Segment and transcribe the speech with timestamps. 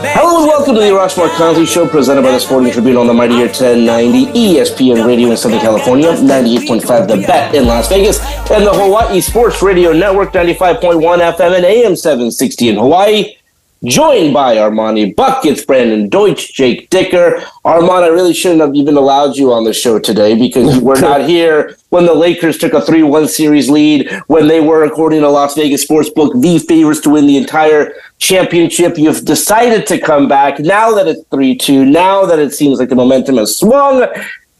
[0.00, 3.12] Hello and welcome to the Arash Markazi Show presented by the Sporting Tribune on the
[3.12, 8.72] Mightier 1090 ESPN Radio in Southern California, 98.5 The Bet in Las Vegas, and the
[8.72, 13.37] Hawaii Sports Radio Network, 95.1 FM and AM 760 in Hawaii
[13.84, 17.42] joined by Armani Buckets, Brandon Deutsch, Jake Dicker.
[17.64, 21.20] Armand, I really shouldn't have even allowed you on the show today because we're not
[21.28, 25.28] here when the Lakers took a 3 1 series lead, when they were, according to
[25.28, 28.98] Las Vegas Sportsbook, the favorites to win the entire championship.
[28.98, 32.88] You've decided to come back now that it's 3 2, now that it seems like
[32.88, 34.06] the momentum has swung.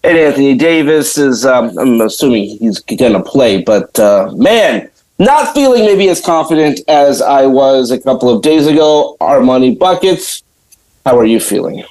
[0.05, 5.53] And Anthony Davis is, um, I'm assuming he's going to play, but uh, man, not
[5.55, 9.17] feeling maybe as confident as I was a couple of days ago.
[9.21, 10.43] Armani Buckets,
[11.05, 11.85] how are you feeling?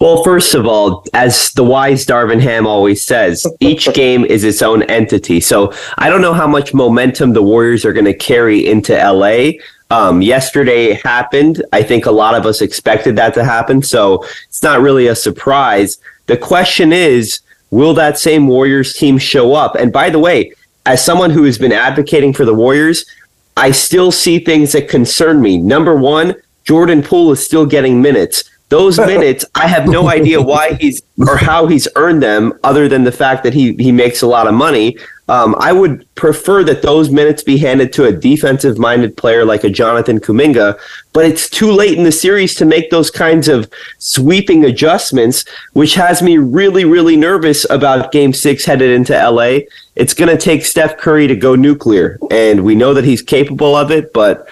[0.00, 4.62] Well, first of all, as the wise Darvin Ham always says, each game is its
[4.62, 5.40] own entity.
[5.40, 9.52] So I don't know how much momentum the Warriors are going to carry into LA.
[9.90, 11.62] Um, yesterday happened.
[11.72, 13.82] I think a lot of us expected that to happen.
[13.82, 15.98] So it's not really a surprise.
[16.26, 19.74] The question is, will that same Warriors team show up?
[19.76, 20.52] And by the way,
[20.86, 23.04] as someone who has been advocating for the Warriors,
[23.56, 25.58] I still see things that concern me.
[25.58, 28.44] Number one, Jordan Poole is still getting minutes.
[28.72, 33.04] Those minutes, I have no idea why he's or how he's earned them, other than
[33.04, 34.96] the fact that he he makes a lot of money.
[35.28, 39.62] Um, I would prefer that those minutes be handed to a defensive minded player like
[39.62, 40.78] a Jonathan Kuminga,
[41.12, 45.44] but it's too late in the series to make those kinds of sweeping adjustments,
[45.74, 49.60] which has me really, really nervous about game six headed into LA.
[49.96, 53.76] It's going to take Steph Curry to go nuclear, and we know that he's capable
[53.76, 54.48] of it, but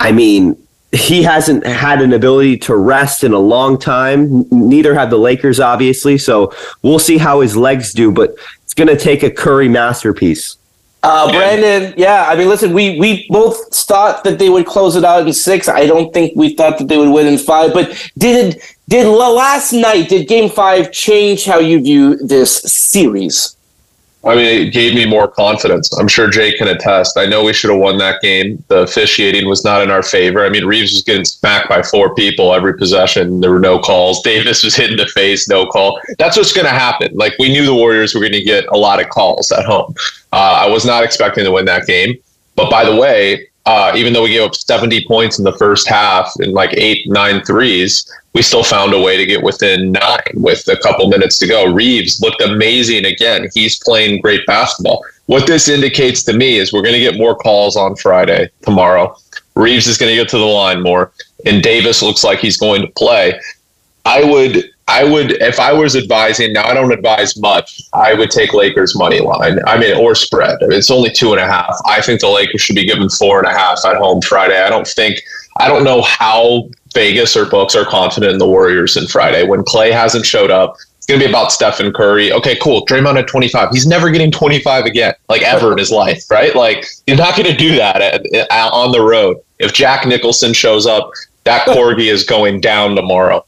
[0.00, 0.56] I mean,
[0.92, 4.46] he hasn't had an ability to rest in a long time.
[4.50, 6.16] Neither have the Lakers, obviously.
[6.16, 8.34] So we'll see how his legs do, but
[8.64, 10.56] it's going to take a Curry masterpiece.
[11.02, 15.04] Uh, Brandon, yeah, I mean, listen, we we both thought that they would close it
[15.04, 15.68] out in six.
[15.68, 17.72] I don't think we thought that they would win in five.
[17.72, 23.56] But did did last night did Game Five change how you view this series?
[24.28, 25.90] I mean, it gave me more confidence.
[25.98, 27.16] I'm sure Jake can attest.
[27.16, 28.62] I know we should have won that game.
[28.68, 30.44] The officiating was not in our favor.
[30.44, 33.40] I mean, Reaves was getting smacked by four people every possession.
[33.40, 34.20] There were no calls.
[34.28, 35.98] Davis was hit in the face, no call.
[36.18, 37.14] That's what's going to happen.
[37.14, 39.94] Like, we knew the Warriors were going to get a lot of calls at home.
[40.32, 42.18] Uh, I was not expecting to win that game.
[42.54, 45.86] But by the way, uh, even though we gave up 70 points in the first
[45.86, 50.32] half in like eight, nine threes, we still found a way to get within nine
[50.36, 51.70] with a couple minutes to go.
[51.70, 53.50] Reaves looked amazing again.
[53.52, 55.04] He's playing great basketball.
[55.26, 59.14] What this indicates to me is we're going to get more calls on Friday, tomorrow.
[59.54, 61.12] Reaves is going to get to the line more,
[61.44, 63.38] and Davis looks like he's going to play.
[64.06, 68.30] I would I would, if I was advising, now I don't advise much, I would
[68.30, 69.58] take Lakers money line.
[69.66, 70.56] I mean, or spread.
[70.62, 71.76] It's only two and a half.
[71.86, 74.58] I think the Lakers should be given four and a half at home Friday.
[74.58, 75.20] I don't think,
[75.60, 79.46] I don't know how Vegas or books are confident in the Warriors in Friday.
[79.46, 82.32] When Klay hasn't showed up, it's going to be about Stephen Curry.
[82.32, 82.86] Okay, cool.
[82.86, 83.68] Draymond at 25.
[83.72, 86.54] He's never getting 25 again, like ever in his life, right?
[86.54, 89.36] Like, he's not going to do that at, at, on the road.
[89.58, 91.10] If Jack Nicholson shows up,
[91.44, 93.44] that corgi is going down tomorrow.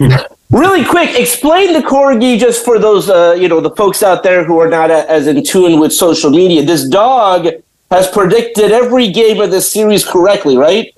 [0.54, 4.44] Really quick, explain the corgi just for those, uh, you know, the folks out there
[4.44, 6.62] who are not a, as in tune with social media.
[6.62, 7.48] This dog
[7.90, 10.94] has predicted every game of this series correctly, right?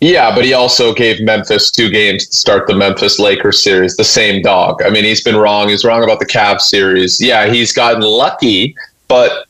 [0.00, 3.94] Yeah, but he also gave Memphis two games to start the Memphis Lakers series.
[3.94, 4.82] The same dog.
[4.82, 5.68] I mean, he's been wrong.
[5.68, 7.20] He's wrong about the Cavs series.
[7.20, 8.74] Yeah, he's gotten lucky,
[9.08, 9.46] but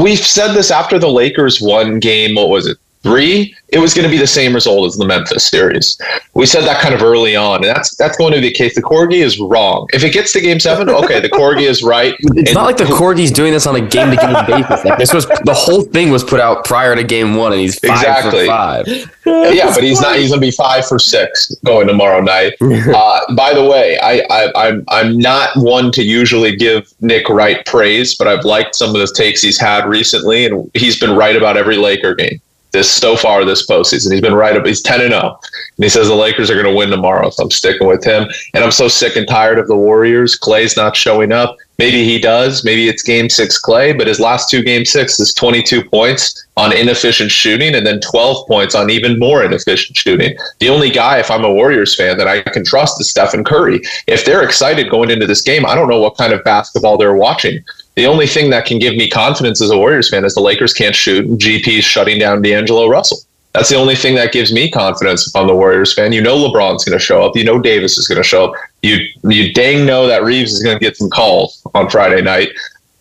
[0.00, 2.36] we've said this after the Lakers won game.
[2.36, 2.78] What was it?
[3.02, 5.98] Three, it was going to be the same result as the Memphis series.
[6.34, 8.74] We said that kind of early on, and that's that's going to be the case.
[8.74, 9.88] The corgi is wrong.
[9.92, 12.14] If it gets to game seven, okay, the corgi is right.
[12.34, 14.84] It's and, not like the corgi's doing this on a game to game basis.
[14.84, 17.78] Like this was the whole thing was put out prior to game one, and he's
[17.78, 18.40] five exactly.
[18.40, 18.86] for five.
[19.26, 20.16] Yeah, but he's not.
[20.16, 22.54] He's going to be five for six going tomorrow night.
[22.92, 27.64] Uh, by the way, I, I I'm I'm not one to usually give Nick Wright
[27.64, 31.36] praise, but I've liked some of the takes he's had recently, and he's been right
[31.36, 32.40] about every Laker game.
[32.72, 34.12] This so far this postseason.
[34.12, 34.64] He's been right up.
[34.64, 35.38] He's ten and zero,
[35.76, 37.28] and he says the Lakers are going to win tomorrow.
[37.30, 38.26] So I'm sticking with him.
[38.54, 40.38] And I'm so sick and tired of the Warriors.
[40.38, 41.56] Klay's not showing up.
[41.78, 42.64] Maybe he does.
[42.64, 46.72] Maybe it's Game Six Klay, but his last two Game Six is 22 points on
[46.72, 50.36] inefficient shooting, and then 12 points on even more inefficient shooting.
[50.60, 53.80] The only guy, if I'm a Warriors fan, that I can trust is Stephen Curry.
[54.06, 57.16] If they're excited going into this game, I don't know what kind of basketball they're
[57.16, 60.40] watching the only thing that can give me confidence as a Warriors fan is the
[60.40, 63.18] Lakers can't shoot and GP's shutting down D'Angelo Russell.
[63.52, 66.12] That's the only thing that gives me confidence if I'm the Warriors fan.
[66.12, 67.36] You know LeBron's going to show up.
[67.36, 68.54] You know Davis is going to show up.
[68.80, 72.48] You you dang know that Reaves is going to get some calls on Friday night.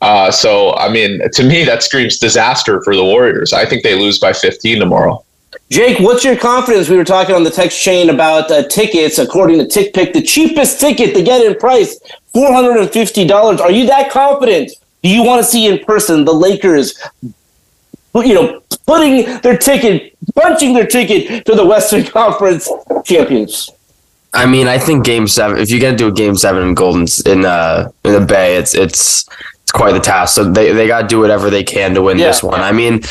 [0.01, 3.53] Uh, so I mean, to me, that screams disaster for the Warriors.
[3.53, 5.23] I think they lose by 15 tomorrow.
[5.69, 6.89] Jake, what's your confidence?
[6.89, 9.19] We were talking on the text chain about uh, tickets.
[9.19, 11.97] According to TickPick, the cheapest ticket to get in price,
[12.33, 13.61] four hundred and fifty dollars.
[13.61, 14.71] Are you that confident
[15.03, 17.01] do you want to see in person the Lakers,
[18.15, 22.69] you know, putting their ticket, punching their ticket to the Western Conference
[23.05, 23.69] champions?
[24.33, 25.57] I mean, I think Game Seven.
[25.57, 28.73] If you're gonna do a Game Seven in Golden in uh in the Bay, it's
[28.73, 29.27] it's
[29.61, 30.35] it's quite the task.
[30.35, 32.27] So they they got to do whatever they can to win yeah.
[32.27, 32.61] this one.
[32.61, 33.01] I mean,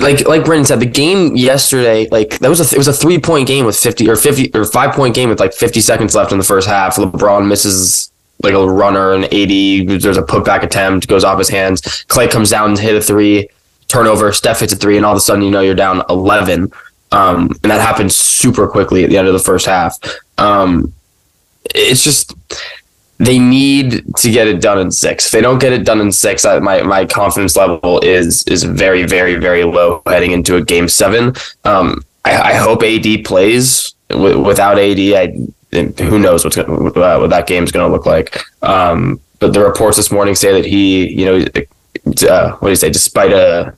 [0.00, 3.18] like like Brandon said, the game yesterday, like that was a it was a three
[3.18, 6.32] point game with fifty or fifty or five point game with like fifty seconds left
[6.32, 6.96] in the first half.
[6.96, 8.09] LeBron misses
[8.42, 9.98] like a runner and 80.
[9.98, 11.82] There's a putback attempt, goes off his hands.
[12.08, 13.48] Klay comes down and hit a three,
[13.88, 14.32] turnover.
[14.32, 16.72] Steph hits a three, and all of a sudden you know you're down 11.
[17.12, 19.98] Um, and that happens super quickly at the end of the first half.
[20.38, 20.92] Um,
[21.74, 22.34] it's just
[23.18, 25.26] they need to get it done in six.
[25.26, 28.62] If they don't get it done in six, I, my my confidence level is is
[28.62, 31.34] very very very low heading into a game seven.
[31.64, 33.94] Um, I, I hope AD plays.
[34.08, 35.36] without AD, I
[35.72, 38.42] who knows what's gonna, uh, what that game's going to look like.
[38.62, 41.36] Um, but the reports this morning say that he, you know,
[42.28, 42.90] uh, what do you say?
[42.90, 43.76] Despite a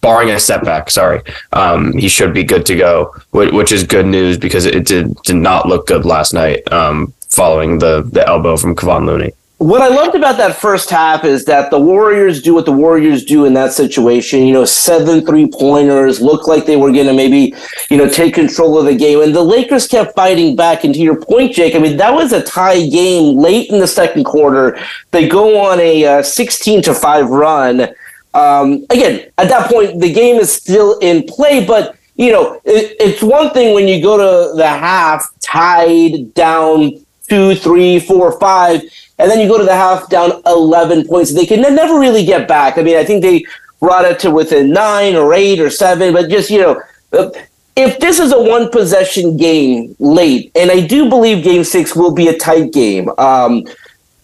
[0.00, 1.22] barring a setback, sorry,
[1.52, 5.36] um, he should be good to go, which is good news because it did, did
[5.36, 9.88] not look good last night um, following the the elbow from Kevon Looney what I
[9.88, 13.54] loved about that first half is that the Warriors do what the Warriors do in
[13.54, 14.44] that situation.
[14.44, 17.54] You know, seven three pointers looked like they were going to maybe,
[17.88, 19.20] you know, take control of the game.
[19.20, 20.82] And the Lakers kept fighting back.
[20.82, 23.86] And to your point, Jake, I mean, that was a tie game late in the
[23.86, 24.80] second quarter.
[25.12, 27.88] They go on a uh, 16 to 5 run.
[28.34, 32.96] Um, again, at that point, the game is still in play, but you know, it,
[32.98, 38.82] it's one thing when you go to the half tied down two, three, four, five
[39.18, 41.34] and then you go to the half down 11 points.
[41.34, 42.78] They can never really get back.
[42.78, 43.44] I mean, I think they
[43.80, 46.82] brought it to within nine or eight or seven, but just, you know,
[47.12, 47.30] uh,
[47.76, 52.12] if this is a one possession game late, and I do believe game six will
[52.12, 53.10] be a tight game.
[53.18, 53.64] Um,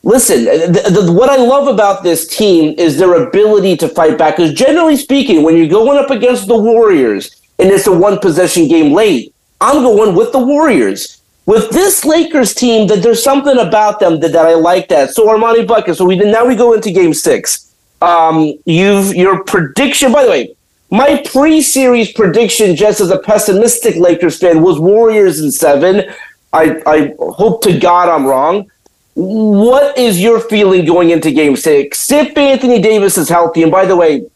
[0.03, 4.37] listen, the, what I love about this team is their ability to fight back.
[4.37, 8.69] Because generally speaking, when you're going up against the Warriors and it's a one possession
[8.69, 11.18] game late, I'm going with the Warriors
[11.49, 15.15] with this Lakers team, that there's something about them that, that I like that.
[15.15, 15.97] So Armani Bucket.
[15.97, 17.75] So we now we go into Game Six.
[18.03, 20.13] Um, you've your prediction.
[20.13, 20.55] By the way,
[20.91, 26.13] my pre-series prediction, just as a pessimistic Lakers fan, was Warriors in seven.
[26.53, 28.71] I I hope to God I'm wrong.
[29.15, 32.11] What is your feeling going into Game Six?
[32.11, 34.27] If Anthony Davis is healthy, and by the way,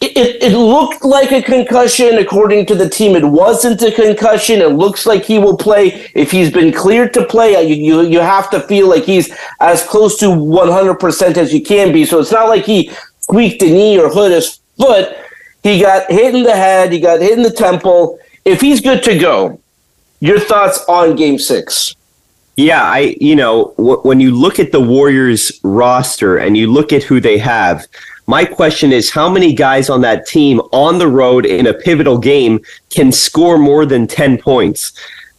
[0.00, 2.18] it, it, looked like a concussion.
[2.18, 4.60] According to the team, it wasn't a concussion.
[4.60, 6.10] It looks like he will play.
[6.14, 9.84] If he's been cleared to play, you, you, you have to feel like he's as
[9.84, 12.04] close to 100% as you can be.
[12.04, 12.90] So it's not like he
[13.30, 15.16] tweaked a knee or hurt his foot.
[15.62, 18.18] He got hit in the head, he got hit in the temple.
[18.44, 19.60] If he's good to go,
[20.20, 21.94] your thoughts on game six?
[22.56, 26.92] Yeah, I, you know, w- when you look at the Warriors roster and you look
[26.92, 27.86] at who they have,
[28.26, 32.18] my question is how many guys on that team on the road in a pivotal
[32.18, 34.92] game can score more than 10 points?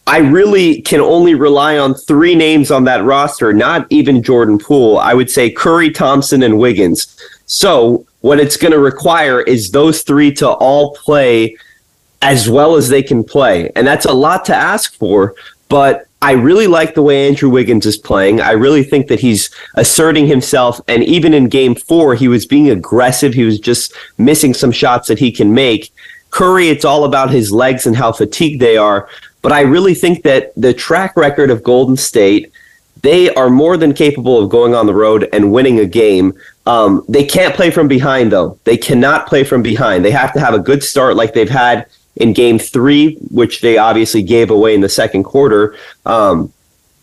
[0.08, 4.98] I really can only rely on three names on that roster, not even Jordan Poole.
[4.98, 7.14] I would say Curry, Thompson, and Wiggins.
[7.46, 11.58] So, what it's going to require is those three to all play
[12.22, 13.70] as well as they can play.
[13.76, 15.36] And that's a lot to ask for,
[15.70, 18.42] but I really like the way Andrew Wiggins is playing.
[18.42, 20.82] I really think that he's asserting himself.
[20.88, 23.34] And even in game four, he was being aggressive.
[23.34, 25.94] He was just missing some shots that he can make.
[26.32, 29.10] Curry, it's all about his legs and how fatigued they are.
[29.44, 32.52] But I really think that the track record of Golden State,
[33.04, 36.34] they are more than capable of going on the road and winning a game.
[36.66, 38.60] Um, they can't play from behind, though.
[38.64, 40.04] They cannot play from behind.
[40.04, 41.86] They have to have a good start like they've had
[42.18, 45.76] in game three, which they obviously gave away in the second quarter.
[46.06, 46.54] Um,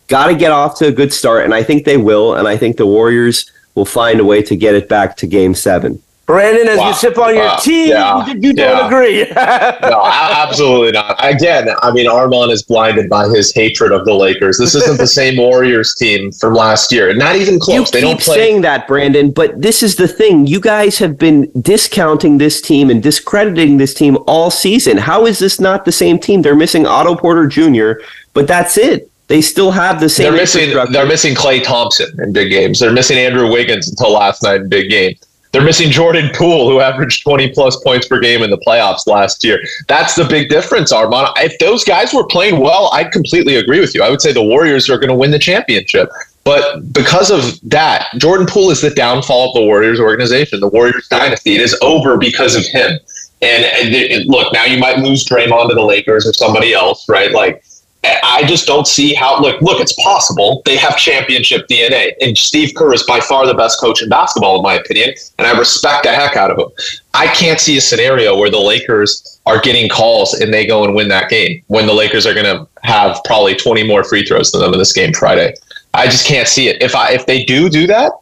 [0.06, 2.34] Got to get off to a good start, and I think they will.
[2.34, 5.54] And I think the Warriors will find a way to get it back to game
[5.54, 6.02] seven.
[6.26, 6.88] Brandon, as Wow.
[6.88, 7.56] you sip on your Wow.
[7.62, 8.26] tea, Yeah.
[8.26, 9.24] you, you don't agree.
[9.34, 11.16] no, absolutely not.
[11.22, 14.56] Again, I mean, Armand is blinded by his hatred of the Lakers.
[14.58, 17.12] This isn't the same Warriors team from last year.
[17.14, 17.90] Not even You close.
[17.90, 18.34] They keep don't play.
[18.36, 20.46] saying that, Brandon, but this is the thing.
[20.46, 24.96] You guys have been discounting this team and discrediting this team all season.
[24.96, 26.40] How is this not the same team?
[26.42, 28.00] They're missing Otto Porter Jr.,
[28.32, 29.10] but that's it.
[29.28, 30.24] They still have the same.
[30.32, 30.74] They're missing.
[30.92, 32.78] They're missing Klay Thompson in big games.
[32.78, 35.14] They're missing Andrew Wiggins until last night in big game.
[35.54, 39.44] They're missing Jordan Poole, who averaged 20 plus points per game in the playoffs last
[39.44, 39.60] year.
[39.86, 41.28] That's the big difference, Armand.
[41.36, 44.02] If those guys were playing well, I'd completely agree with you.
[44.02, 46.10] I would say the Warriors are going to win the championship.
[46.42, 51.06] But because of that, Jordan Poole is the downfall of the Warriors organization, the Warriors
[51.08, 51.54] dynasty.
[51.54, 52.98] It is over because of him.
[53.40, 57.08] And, and it- look, now you might lose Draymond to the Lakers or somebody else,
[57.08, 57.30] right?
[57.32, 57.64] Like,
[58.04, 59.40] I just don't see how.
[59.40, 60.62] Look, look, it's possible.
[60.64, 64.56] They have championship DNA, and Steve Kerr is by far the best coach in basketball,
[64.56, 66.68] in my opinion, and I respect the heck out of him.
[67.14, 70.94] I can't see a scenario where the Lakers are getting calls and they go and
[70.94, 74.50] win that game when the Lakers are going to have probably 20 more free throws
[74.50, 75.54] than them in this game Friday.
[75.92, 76.82] I just can't see it.
[76.82, 78.12] If I if they do do that,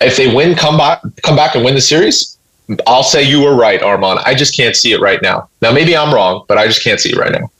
[0.00, 2.38] if they win, come back, come back and win the series.
[2.86, 4.20] I'll say you were right, Armand.
[4.24, 5.48] I just can't see it right now.
[5.62, 7.50] Now maybe I'm wrong, but I just can't see it right now.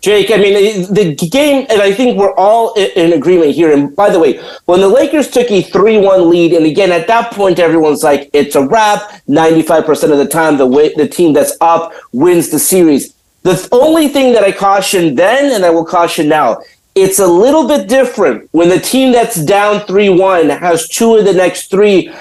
[0.00, 3.72] Jake, I mean, the game, and I think we're all in agreement here.
[3.72, 7.08] And by the way, when the Lakers took a 3 1 lead, and again, at
[7.08, 9.10] that point, everyone's like, it's a wrap.
[9.28, 13.14] 95% of the time, the, way, the team that's up wins the series.
[13.42, 16.58] The only thing that I cautioned then, and I will caution now,
[16.94, 21.24] it's a little bit different when the team that's down 3 1 has two of
[21.24, 22.12] the next three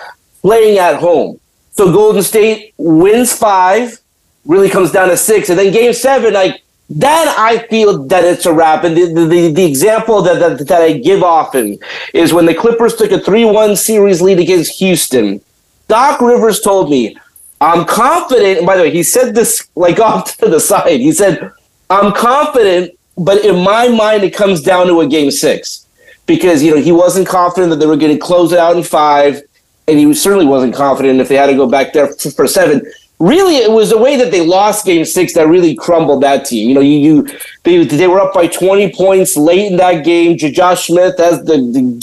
[0.41, 1.39] playing at home.
[1.71, 3.99] So Golden State wins five,
[4.45, 5.49] really comes down to six.
[5.49, 8.83] And then game seven, like, then I feel that it's a wrap.
[8.83, 11.77] And the, the, the example that, that, that I give often
[12.13, 15.41] is when the Clippers took a 3 1 series lead against Houston.
[15.87, 17.17] Doc Rivers told me,
[17.59, 18.65] I'm confident.
[18.65, 20.99] By the way, he said this like off to the side.
[20.99, 21.51] He said,
[21.89, 25.87] I'm confident, but in my mind, it comes down to a game six
[26.25, 28.83] because, you know, he wasn't confident that they were going to close it out in
[28.83, 29.41] five.
[29.89, 32.81] And he certainly wasn't confident if they had to go back there for, for seven
[33.19, 36.69] really it was the way that they lost game six that really crumbled that team.
[36.69, 40.37] You know, you, you they, they were up by 20 points late in that game.
[40.37, 41.57] Josh Smith has the,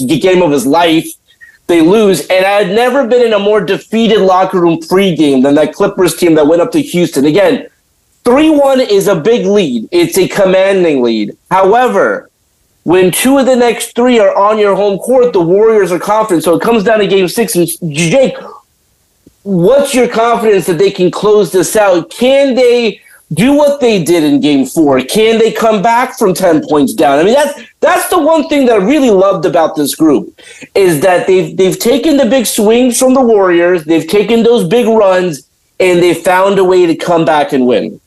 [0.07, 1.09] the game of his life.
[1.67, 2.27] They lose.
[2.29, 6.17] And I had never been in a more defeated locker room pregame than that Clippers
[6.17, 7.25] team that went up to Houston.
[7.25, 7.69] Again,
[8.25, 11.37] 3 1 is a big lead, it's a commanding lead.
[11.51, 12.31] However,
[12.85, 16.45] when two of the next three are on your home court, the Warriors are confident.
[16.45, 17.57] So it comes down to game six.
[17.57, 18.37] And Jake,
[19.45, 22.11] what's your confidence that they can close this out?
[22.11, 23.01] Can they
[23.33, 25.01] do what they did in game four?
[25.03, 27.19] Can they come back from 10 points down?
[27.19, 30.39] I mean, that's that's the one thing that I really loved about this group
[30.75, 34.87] is that they've they've taken the big swings from the Warriors, they've taken those big
[34.87, 35.49] runs,
[35.79, 38.01] and they found a way to come back and win.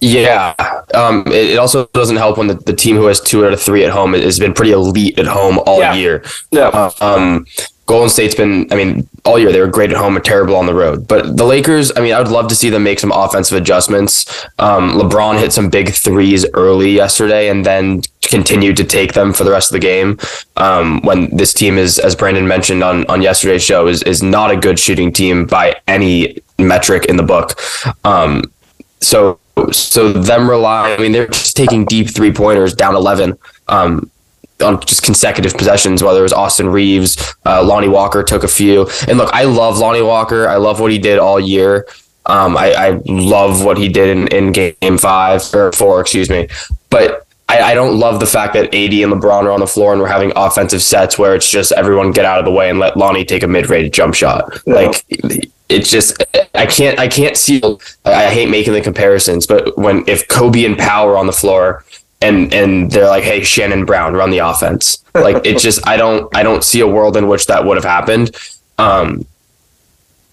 [0.00, 0.54] Yeah.
[0.94, 3.60] Um, it, it also doesn't help when the, the team who has two out of
[3.60, 5.94] three at home has been pretty elite at home all Yeah.
[5.94, 6.24] year.
[6.50, 6.68] Yeah.
[6.68, 7.46] Uh, um,
[7.86, 10.66] Golden State's been, I mean, all year they were great at home and terrible on
[10.66, 11.06] the road.
[11.06, 14.44] But the Lakers, I mean, I would love to see them make some offensive adjustments.
[14.58, 19.44] Um, LeBron hit some big threes early yesterday and then continued to take them for
[19.44, 20.18] the rest of the game.
[20.56, 24.50] Um, when this team is, as Brandon mentioned on, on yesterday's show, is, is not
[24.50, 27.60] a good shooting team by any metric in the book.
[28.04, 28.42] Um,
[29.00, 29.38] so
[29.72, 30.92] so them rely.
[30.92, 33.38] I mean, they're just taking deep three pointers down eleven.
[33.68, 34.10] Um,
[34.62, 38.88] on just consecutive possessions, whether it was Austin Reaves, uh, Lonnie Walker took a few.
[39.08, 40.48] And look, I love Lonnie Walker.
[40.48, 41.86] I love what he did all year.
[42.26, 46.48] Um, I, I love what he did in, in game five or four, excuse me.
[46.90, 49.92] But I, I don't love the fact that AD and LeBron are on the floor
[49.92, 52.78] and we're having offensive sets where it's just everyone get out of the way and
[52.78, 54.66] let Lonnie take a mid-range jump shot.
[54.66, 55.04] Like
[55.68, 56.22] it's just
[56.54, 57.62] I can't I can't see
[58.04, 61.84] I hate making the comparisons, but when if Kobe and Pau are on the floor
[62.26, 65.02] and and they're like, hey, Shannon Brown, run the offense.
[65.14, 67.84] Like it's just I don't I don't see a world in which that would have
[67.84, 68.36] happened.
[68.78, 69.26] Um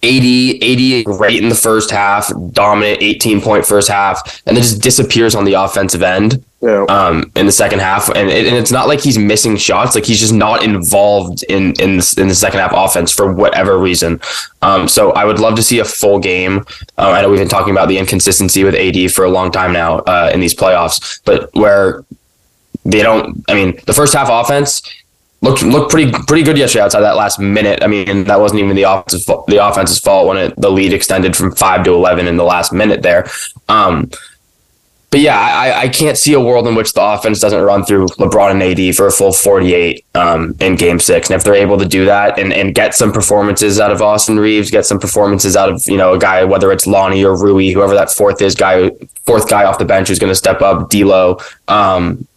[0.04, 4.82] AD, AD great in the first half, dominant 18 point first half, and then just
[4.82, 6.84] disappears on the offensive end Yeah.
[6.90, 8.10] um, in the second half.
[8.10, 11.74] And, it, and it's not like he's missing shots; like he's just not involved in
[11.80, 14.20] in the, in the second half offense for whatever reason.
[14.62, 16.66] Um, so I would love to see a full game.
[16.98, 19.72] Uh, I know we've been talking about the inconsistency with AD for a long time
[19.74, 22.04] now uh, in these playoffs, but where
[22.86, 23.44] they don't.
[23.48, 24.82] I mean, the first half offense
[25.44, 27.84] looked looked pretty pretty good yesterday outside that last minute.
[27.84, 31.36] I mean, that wasn't even the offensive the offense's fault when it, the lead extended
[31.36, 33.28] from five to eleven in the last minute there.
[33.70, 34.10] Um,
[35.12, 38.08] but yeah, I, I can't see a world in which the offense doesn't run through
[38.18, 41.30] LeBron and AD for a full 48 um, in game six.
[41.30, 44.40] And if they're able to do that and, and get some performances out of Austin
[44.40, 47.70] Reaves, get some performances out of, you know, a guy, whether it's Lonnie or Rui,
[47.70, 48.90] whoever that fourth is guy,
[49.28, 52.28] fourth guy off the bench who's going to step up, D'Lo, um,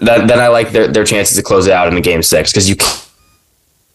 [0.00, 2.52] that, then I like their, their chances to close it out in the game six
[2.52, 2.76] because you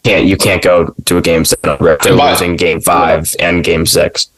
[0.04, 4.28] can't, you can't go to a game seven to losing game five and game six.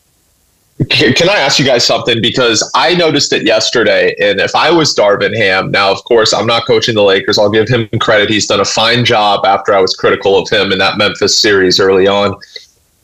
[0.91, 2.23] Can I ask you guys something?
[2.23, 6.47] Because I noticed it yesterday, and if I was Darvin Ham, now of course I'm
[6.47, 7.37] not coaching the Lakers.
[7.37, 8.31] I'll give him credit.
[8.31, 11.81] He's done a fine job after I was critical of him in that Memphis series
[11.81, 12.39] early on.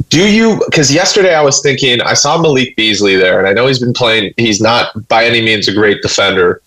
[0.08, 0.60] Do you?
[0.66, 3.92] Because yesterday I was thinking I saw Malik Beasley there, and I know he's been
[3.92, 4.32] playing.
[4.36, 6.62] He's not by any means a great defender,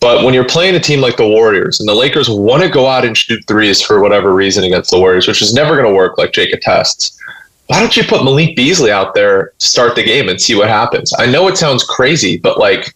[0.00, 2.86] but when you're playing a team like the Warriors, and the Lakers want to go
[2.86, 5.94] out and shoot threes for whatever reason against the Warriors, which is never going to
[5.94, 7.16] work, like Jake attests
[7.66, 10.68] why don't you put Malik Beasley out there to start the game and see what
[10.68, 11.12] happens?
[11.18, 12.94] I know it sounds crazy, but like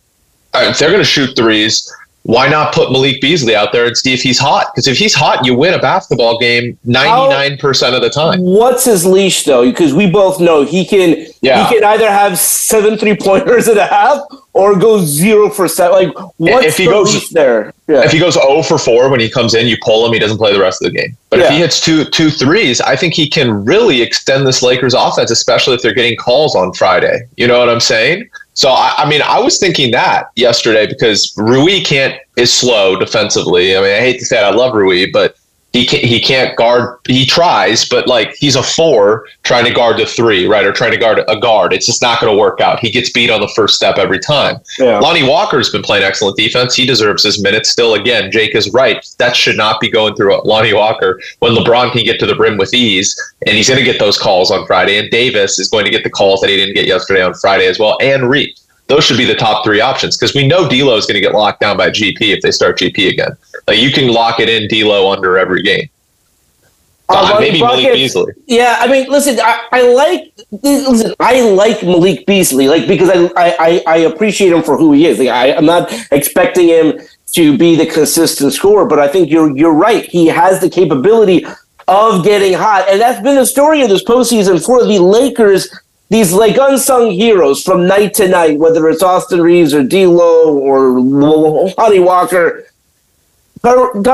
[0.55, 1.93] uh, if they're going to shoot threes,
[2.23, 4.67] why not put Malik Beasley out there and see if he's hot?
[4.73, 8.41] Because if he's hot, you win a basketball game 99% of the time.
[8.43, 9.65] What's his leash though?
[9.65, 11.67] Because we both know he can yeah.
[11.67, 14.21] he can either have seven three pointers and a half
[14.53, 16.09] or go zero for seven.
[16.09, 17.73] Like what's if he the goes, there?
[17.87, 18.05] Yeah.
[18.05, 20.39] If he goes 0 for 4 when he comes in, you pull him, he doesn't
[20.39, 21.17] play the rest of the game.
[21.29, 21.47] But yeah.
[21.47, 25.31] if he hits two two threes, I think he can really extend this Lakers offense,
[25.31, 27.21] especially if they're getting calls on Friday.
[27.37, 28.29] You know what I'm saying?
[28.55, 33.77] So I, I, mean, I was thinking that yesterday because Rui can't is slow defensively.
[33.77, 35.37] I mean, I hate to say it, I love Rui, but
[35.73, 36.99] he can't, he can't guard.
[37.07, 40.91] He tries, but like he's a four trying to guard the three, right, or trying
[40.91, 41.73] to guard a guard.
[41.73, 42.81] It's just not going to work out.
[42.81, 44.57] He gets beat on the first step every time.
[44.79, 44.99] Yeah.
[44.99, 46.75] Lonnie Walker's been playing excellent defense.
[46.75, 47.71] He deserves his minutes.
[47.71, 49.05] Still, again, Jake is right.
[49.19, 52.57] That should not be going through Lonnie Walker when LeBron can get to the rim
[52.57, 54.99] with ease, and he's going to get those calls on Friday.
[54.99, 57.67] And Davis is going to get the calls that he didn't get yesterday on Friday
[57.67, 58.59] as well, and Reed
[58.91, 61.33] those should be the top three options because we know D'Lo is going to get
[61.33, 63.31] locked down by GP if they start GP again.
[63.71, 65.89] Like you can lock it in D'Lo under every game.
[67.09, 68.33] Uh, maybe Malik Beasley.
[68.47, 73.31] Yeah, I mean, listen, I, I, like listen, I like Malik Beasley, like because I
[73.37, 75.21] I, I appreciate him for who he is.
[75.21, 76.99] Like I, I'm not expecting him
[77.35, 80.05] to be the consistent scorer, but I think you're you're right.
[80.05, 81.47] He has the capability
[81.87, 85.71] of getting hot, and that's been the story of this postseason for the Lakers
[86.09, 91.01] these like unsung heroes from night to night, whether it's Austin Reaves or D'Lo or
[91.01, 92.67] Lonnie Walker.
[93.63, 94.07] Would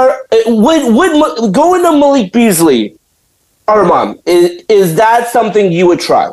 [0.95, 2.99] would going to Malik Beasley,
[3.69, 6.31] Armand, is, is that something you would try?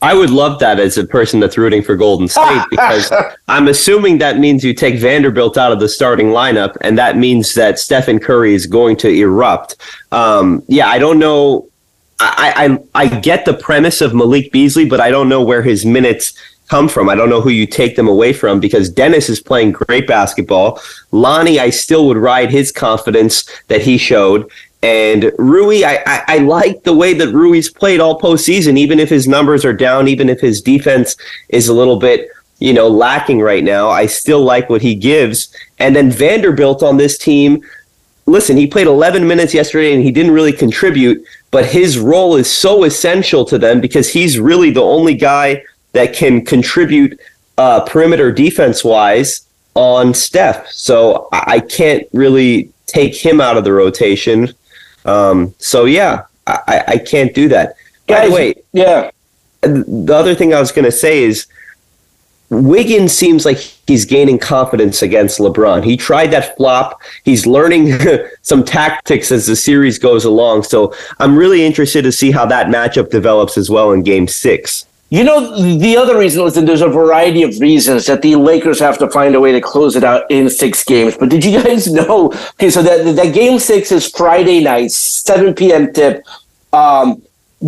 [0.00, 3.12] I would love that as a person that's rooting for Golden State because
[3.48, 7.54] I'm assuming that means you take Vanderbilt out of the starting lineup, and that means
[7.54, 9.76] that Stephen Curry is going to erupt.
[10.12, 11.68] Um, yeah, I don't know
[12.20, 15.86] I, I I get the premise of Malik Beasley, but I don't know where his
[15.86, 16.34] minutes
[16.68, 17.08] come from.
[17.08, 20.80] I don't know who you take them away from because Dennis is playing great basketball.
[21.12, 24.50] Lonnie, I still would ride his confidence that he showed.
[24.82, 29.08] And Rui, I, I, I like the way that Rui's played all postseason, even if
[29.08, 31.16] his numbers are down, even if his defense
[31.48, 32.28] is a little bit,
[32.60, 33.88] you know, lacking right now.
[33.88, 35.52] I still like what he gives.
[35.78, 37.62] And then Vanderbilt on this team,
[38.26, 42.50] listen, he played 11 minutes yesterday and he didn't really contribute, but his role is
[42.50, 47.18] so essential to them because he's really the only guy that can contribute
[47.56, 50.68] uh, perimeter defense wise on Steph.
[50.68, 54.52] So I can't really take him out of the rotation.
[55.04, 57.76] Um, so yeah, I, I can't do that.
[58.06, 59.10] By the way, yeah.
[59.60, 61.46] The other thing I was going to say is
[62.50, 65.84] Wiggins seems like he's gaining confidence against LeBron.
[65.84, 67.02] He tried that flop.
[67.24, 67.98] He's learning
[68.42, 70.62] some tactics as the series goes along.
[70.62, 74.86] So I'm really interested to see how that matchup develops as well in game six.
[75.10, 78.98] You know, the other reason, listen, there's a variety of reasons that the Lakers have
[78.98, 81.16] to find a way to close it out in six games.
[81.16, 82.26] But did you guys know?
[82.54, 85.92] Okay, so that, that game six is Friday night, 7 p.m.
[85.94, 86.26] tip.
[86.74, 87.22] Um,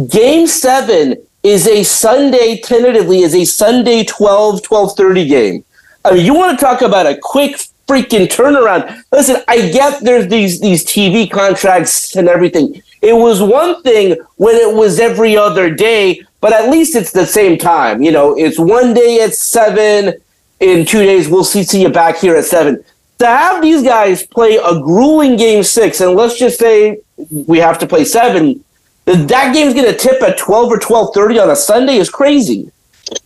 [0.08, 5.64] game seven is a Sunday, tentatively, is a Sunday 12, 1230 game.
[6.04, 7.56] I mean, you want to talk about a quick
[7.88, 9.02] freaking turnaround.
[9.12, 12.82] Listen, I get there's these, these TV contracts and everything.
[13.00, 17.26] It was one thing when it was every other day, but at least it's the
[17.26, 18.02] same time.
[18.02, 20.20] You know, it's one day at seven.
[20.60, 22.84] In two days, we'll see, see you back here at seven.
[23.18, 27.00] To have these guys play a grueling game six, and let's just say
[27.30, 28.62] we have to play seven,
[29.04, 32.70] that game's going to tip at 12 or 12.30 on a Sunday is crazy.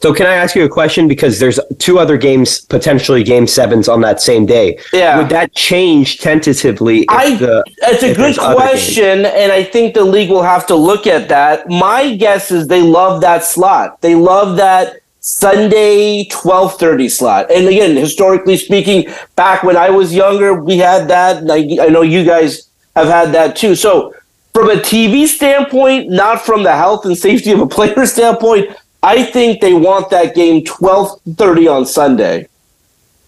[0.01, 1.09] So can I ask you a question?
[1.09, 4.79] Because there's two other games, potentially game sevens on that same day.
[4.93, 5.19] Yeah.
[5.19, 7.07] Would that change tentatively?
[7.09, 11.07] I, the, it's a good question, and I think the league will have to look
[11.07, 11.69] at that.
[11.69, 14.01] My guess is they love that slot.
[14.03, 17.51] They love that Sunday 12:30 slot.
[17.51, 21.51] And again, historically speaking, back when I was younger, we had that.
[21.51, 23.75] I, I know you guys have had that too.
[23.75, 24.15] So,
[24.53, 29.23] from a TV standpoint, not from the health and safety of a player standpoint, I
[29.23, 32.49] think they want that game 12:30 on Sunday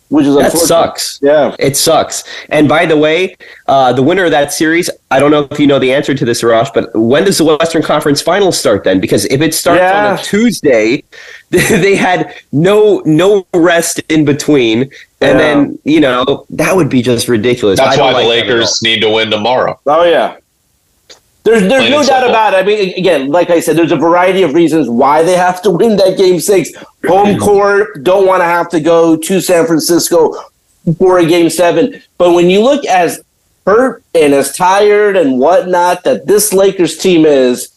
[0.08, 1.18] which is that sucks.
[1.22, 2.22] Yeah, it sucks.
[2.48, 3.36] And by the way,
[3.66, 6.24] uh, the winner of that series, I don't know if you know the answer to
[6.24, 9.00] this, Arash, but when does the Western Conference Finals start then?
[9.00, 10.12] Because if it starts yeah.
[10.12, 11.02] on a Tuesday,
[11.50, 15.32] they had no no rest in between, and yeah.
[15.38, 17.78] then you know that would be just ridiculous.
[17.78, 19.80] That's why like the Lakers need to win tomorrow.
[19.86, 20.36] Oh yeah,
[21.46, 22.56] there's there's no doubt about it.
[22.56, 25.70] I mean, again, like I said, there's a variety of reasons why they have to
[25.70, 26.72] win that game six.
[27.06, 30.34] Home court, don't want to have to go to San Francisco
[30.98, 32.02] for a game seven.
[32.18, 33.22] But when you look as
[33.64, 37.72] hurt and as tired and whatnot that this Lakers team is,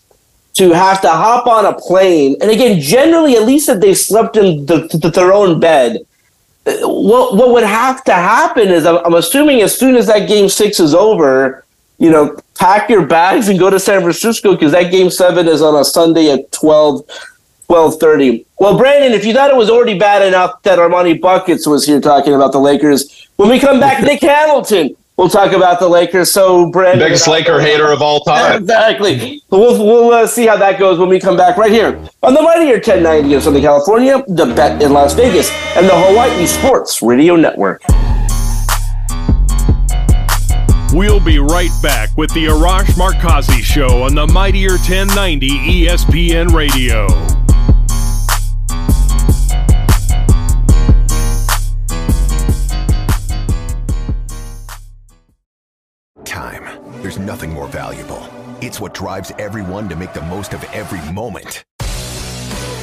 [0.53, 4.35] to have to hop on a plane, and again, generally, at least if they slept
[4.35, 5.99] in the, the, their own bed,
[6.65, 10.27] uh, what what would have to happen is I'm, I'm assuming as soon as that
[10.27, 11.65] game six is over
[11.99, 15.61] you know, pack your bags and go to San Francisco because that game seven is
[15.61, 17.05] on a Sunday at 12,
[17.69, 18.45] 12.30.
[18.57, 22.01] Well, Brandon, if you thought it was already bad enough that Armani Buckets was here
[22.01, 26.31] talking about the Lakers, when we come back, Nick Hamilton we'll talk about the Lakers.
[26.31, 28.63] So, Brandon, biggest Laker hater of all time.
[28.63, 29.43] Exactly.
[29.51, 32.41] We'll we'll uh, see how that goes when we come back right here on the
[32.41, 37.35] Mightier 1090 of Southern California, the Bet in Las Vegas, and the Hawaii Sports Radio
[37.35, 37.83] Network.
[40.91, 45.49] We'll be right back with the Arash Markazi Show on the Mightier 1090
[45.85, 47.05] ESPN Radio.
[56.25, 56.63] Time.
[57.03, 58.27] There's nothing more valuable.
[58.59, 61.63] It's what drives everyone to make the most of every moment.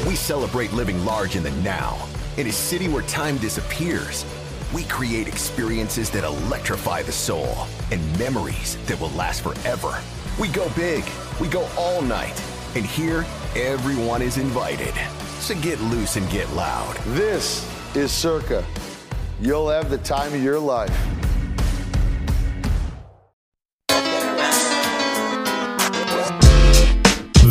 [0.07, 1.99] We celebrate living large in the now,
[2.37, 4.25] in a city where time disappears
[4.75, 10.01] we create experiences that electrify the soul and memories that will last forever.
[10.41, 11.05] We go big,
[11.41, 12.41] we go all night,
[12.75, 13.25] and here,
[13.55, 14.95] everyone is invited.
[15.39, 16.97] So get loose and get loud.
[17.15, 18.65] This is Circa.
[19.41, 21.26] You'll have the time of your life.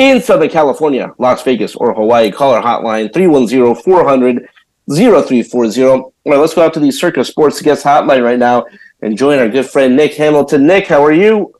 [0.00, 4.48] in Southern California, Las Vegas, or Hawaii, call our hotline 310 400
[4.88, 5.82] 0340.
[5.84, 8.64] All right, let's go out to the Circa Sports Guest Hotline right now
[9.02, 10.66] and join our good friend Nick Hamilton.
[10.66, 11.54] Nick, how are you?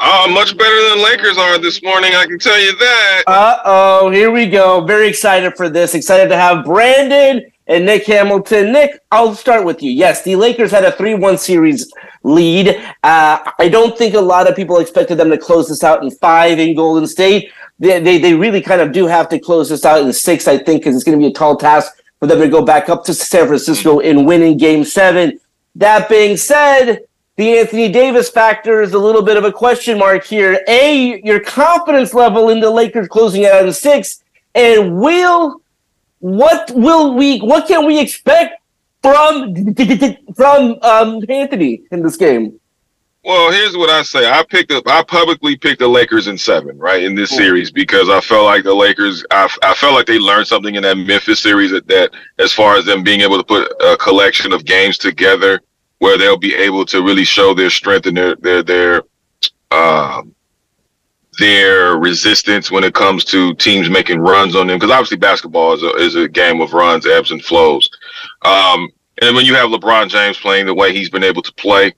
[0.00, 3.22] Oh, much better than Lakers are this morning, I can tell you that.
[3.28, 4.84] Uh oh, here we go.
[4.84, 5.94] Very excited for this.
[5.94, 8.72] Excited to have Brandon and Nick Hamilton.
[8.72, 9.92] Nick, I'll start with you.
[9.92, 11.88] Yes, the Lakers had a 3 1 series
[12.22, 12.68] lead.
[13.02, 16.10] Uh, I don't think a lot of people expected them to close this out in
[16.10, 17.50] five in Golden State.
[17.78, 20.58] They, they, they really kind of do have to close this out in six, I
[20.58, 23.04] think, because it's going to be a tall task for them to go back up
[23.04, 25.40] to San Francisco and win in game seven.
[25.74, 27.00] That being said,
[27.36, 30.60] the Anthony Davis factor is a little bit of a question mark here.
[30.68, 34.22] A, your confidence level in the Lakers closing out in six,
[34.54, 35.62] and will
[36.18, 38.61] what will we what can we expect
[39.02, 39.74] from
[40.34, 42.58] from um, Anthony in this game?
[43.24, 44.28] Well, here's what I say.
[44.28, 44.82] I picked up.
[44.88, 47.38] I publicly picked the Lakers in seven, right, in this cool.
[47.38, 49.24] series because I felt like the Lakers.
[49.30, 52.10] I, I felt like they learned something in that Memphis series that, that,
[52.40, 55.60] as far as them being able to put a collection of games together
[55.98, 59.02] where they'll be able to really show their strength and their their their
[59.70, 60.34] um,
[61.38, 64.78] their resistance when it comes to teams making runs on them.
[64.78, 67.88] Because obviously, basketball is a, is a game of runs, ebbs, and flows.
[68.42, 68.88] Um,
[69.20, 71.94] and when you have LeBron James playing the way he's been able to play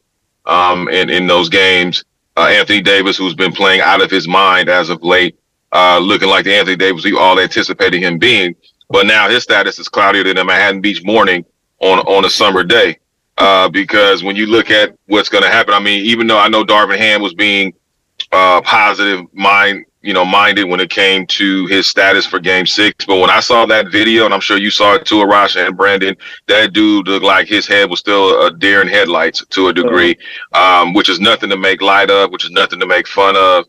[0.46, 2.04] um, in, in those games,
[2.36, 5.38] uh, Anthony Davis, who's been playing out of his mind as of late,
[5.72, 8.54] uh, looking like the Anthony Davis we all anticipated him being.
[8.90, 11.44] But now his status is cloudier than a Manhattan Beach morning
[11.80, 12.98] on on a summer day.
[13.36, 16.48] Uh, because when you look at what's going to happen, I mean, even though I
[16.48, 17.72] know Darvin Ham was being
[18.32, 23.04] uh, positive mind, you know, minded when it came to his status for Game Six.
[23.06, 25.76] But when I saw that video, and I'm sure you saw it too, Arash and
[25.76, 26.16] Brandon,
[26.48, 30.16] that dude looked like his head was still a deer in headlights to a degree,
[30.52, 33.66] um, which is nothing to make light of, which is nothing to make fun of.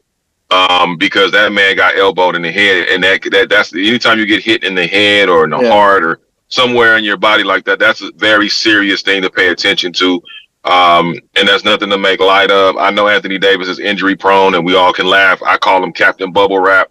[0.52, 4.28] Um, because that man got elbowed in the head, and that that that's anytime you
[4.28, 5.72] get hit in the head or in the yeah.
[5.72, 9.50] heart or somewhere in your body like that, that's a very serious thing to pay
[9.50, 10.22] attention to.
[10.66, 12.78] Um, and that's nothing to make light of.
[12.78, 15.42] I know Anthony Davis is injury prone, and we all can laugh.
[15.44, 16.90] I call him Captain Bubble Wrap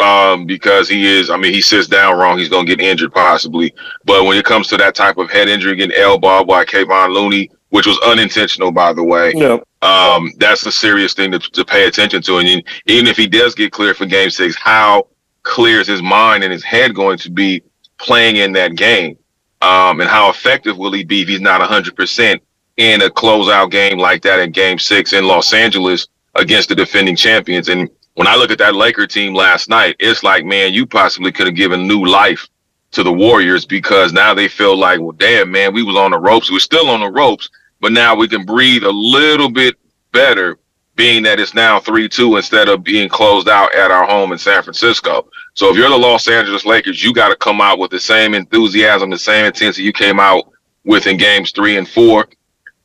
[0.00, 1.28] um, because he is.
[1.28, 3.74] I mean, he sits down wrong, he's going to get injured possibly.
[4.04, 7.50] But when it comes to that type of head injury, getting elbowed by Kevon Looney,
[7.70, 9.62] which was unintentional, by the way, No.
[9.82, 12.38] um, that's a serious thing to, to pay attention to.
[12.38, 15.08] And even if he does get cleared for Game Six, how
[15.42, 17.62] clear is his mind and his head going to be
[17.98, 19.16] playing in that game?
[19.62, 22.40] Um, and how effective will he be if he's not 100%
[22.76, 27.16] in a closeout game like that in Game Six in Los Angeles against the defending
[27.16, 27.68] champions?
[27.68, 31.32] And when I look at that Laker team last night, it's like, man, you possibly
[31.32, 32.48] could have given new life
[32.92, 36.18] to the Warriors because now they feel like, well, damn, man, we was on the
[36.18, 36.50] ropes.
[36.50, 37.48] We're still on the ropes,
[37.80, 39.76] but now we can breathe a little bit
[40.12, 40.58] better,
[40.96, 44.38] being that it's now 3 2 instead of being closed out at our home in
[44.38, 45.28] San Francisco.
[45.54, 48.34] So if you're the Los Angeles Lakers, you got to come out with the same
[48.34, 50.44] enthusiasm, the same intensity you came out
[50.84, 52.28] with in games three and four.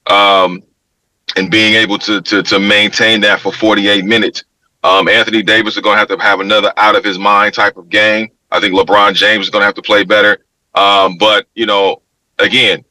[0.08, 0.64] Um,
[1.36, 4.44] and being able to, to, to maintain that for 48 minutes.
[4.84, 7.78] Um, Anthony Davis is going to have to have another out of his mind type
[7.78, 8.30] of game.
[8.52, 10.46] I think LeBron James is going to have to play better.
[10.76, 12.02] Um, but, you know,
[12.40, 12.86] again,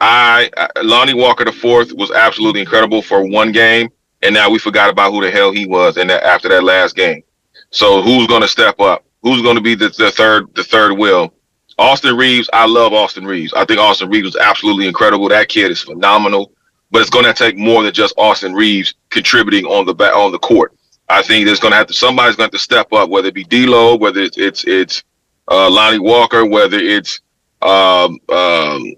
[0.00, 0.50] I,
[0.82, 3.88] Lonnie Walker the fourth was absolutely incredible for one game,
[4.22, 6.94] and now we forgot about who the hell he was in that after that last
[6.94, 7.22] game.
[7.70, 9.04] So who's going to step up?
[9.22, 11.32] Who's going to be the, the third the third wheel?
[11.78, 12.48] Austin Reaves.
[12.52, 13.52] I love Austin Reaves.
[13.52, 15.28] I think Austin Reaves was absolutely incredible.
[15.28, 16.52] That kid is phenomenal.
[16.90, 20.32] But it's going to take more than just Austin Reaves contributing on the back on
[20.32, 20.72] the court.
[21.08, 23.28] I think there's going to have to somebody's going to have to step up, whether
[23.28, 25.04] it be D'Lo, whether it's it's, it's
[25.50, 27.20] uh, Lonnie Walker, whether it's
[27.62, 28.94] um, um,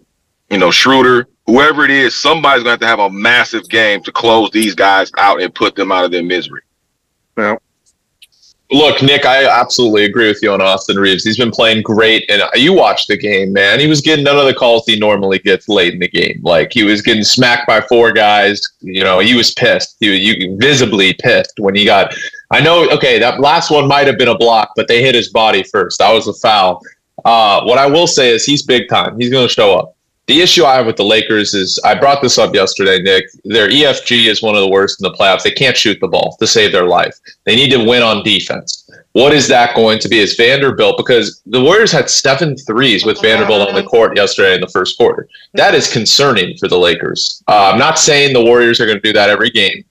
[0.51, 4.03] you know Schroeder, whoever it is, somebody's going to have to have a massive game
[4.05, 6.63] to close these guys out and put them out of their misery.
[8.71, 11.25] Look, Nick, I absolutely agree with you on Austin Reaves.
[11.25, 13.81] He's been playing great, and you watched the game, man.
[13.81, 16.39] He was getting none of the calls he normally gets late in the game.
[16.43, 18.61] Like he was getting smacked by four guys.
[18.81, 19.97] You know, he was pissed.
[20.01, 22.15] He was you, visibly pissed when he got.
[22.51, 22.87] I know.
[22.91, 25.99] Okay, that last one might have been a block, but they hit his body first.
[25.99, 26.83] That was a foul.
[27.25, 29.19] Uh, what I will say is he's big time.
[29.19, 29.97] He's going to show up.
[30.29, 33.25] The issue I have with the Lakers is I brought this up yesterday, Nick.
[33.45, 35.43] Their EFG is one of the worst in the playoffs.
[35.43, 37.17] They can't shoot the ball to save their life.
[37.45, 38.91] They need to win on defense.
[39.13, 40.19] What is that going to be?
[40.19, 44.61] Is Vanderbilt because the Warriors had seven threes with Vanderbilt on the court yesterday in
[44.61, 45.27] the first quarter.
[45.55, 47.43] That is concerning for the Lakers.
[47.49, 49.83] Uh, I'm not saying the Warriors are going to do that every game.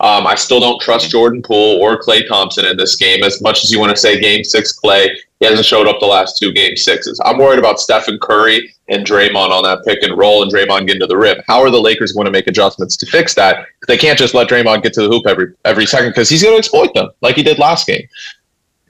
[0.00, 3.62] Um, I still don't trust Jordan Poole or Klay Thompson in this game as much
[3.62, 5.08] as you want to say Game Six Klay.
[5.44, 7.20] He hasn't showed up the last two Game Sixes.
[7.22, 11.00] I'm worried about Stephen Curry and Draymond on that pick and roll, and Draymond getting
[11.00, 11.36] to the rim.
[11.46, 13.66] How are the Lakers going to make adjustments to fix that?
[13.86, 16.54] They can't just let Draymond get to the hoop every every second because he's going
[16.54, 18.08] to exploit them like he did last game.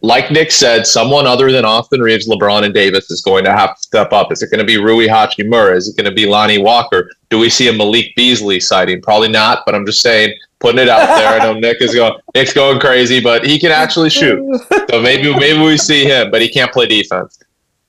[0.00, 3.74] Like Nick said, someone other than Austin Reaves, LeBron, and Davis is going to have
[3.74, 4.30] to step up.
[4.30, 5.74] Is it going to be Rui Hachimura?
[5.74, 7.10] Is it going to be Lonnie Walker?
[7.30, 9.02] Do we see a Malik Beasley sighting?
[9.02, 11.29] Probably not, but I'm just saying, putting it out there.
[11.29, 14.40] I know Nick is going, Nick's going crazy, but he can actually shoot.
[14.90, 17.40] So maybe maybe we see him, but he can't play defense.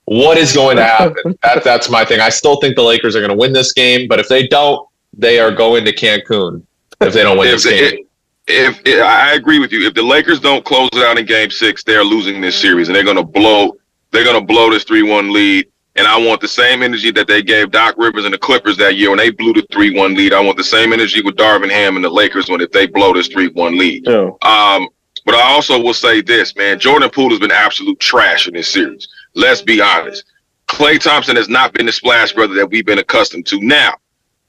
[0.06, 1.38] What is going to happen?
[1.42, 2.18] That, that's my thing.
[2.18, 4.88] I still think the Lakers are going to win this game, but if they don't,
[5.12, 6.64] they are going to Cancun.
[7.00, 8.06] If they don't win If, this game,
[8.48, 11.50] if, if I agree with you, if the Lakers don't close it out in Game
[11.50, 13.76] Six, they're losing this series, and they're going to blow.
[14.10, 15.66] They're going to blow this three-one lead.
[15.96, 18.96] And I want the same energy that they gave Doc Rivers and the Clippers that
[18.96, 20.34] year when they blew the three-one lead.
[20.34, 23.14] I want the same energy with Darvin Ham and the Lakers when if they blow
[23.14, 24.06] this three-one lead.
[24.06, 24.30] Yeah.
[24.42, 24.88] Um,
[25.24, 26.78] but I also will say this, man.
[26.78, 29.08] Jordan Poole has been absolute trash in this series.
[29.34, 30.24] Let's be honest.
[30.68, 33.60] Klay Thompson has not been the splash brother that we've been accustomed to.
[33.60, 33.94] Now,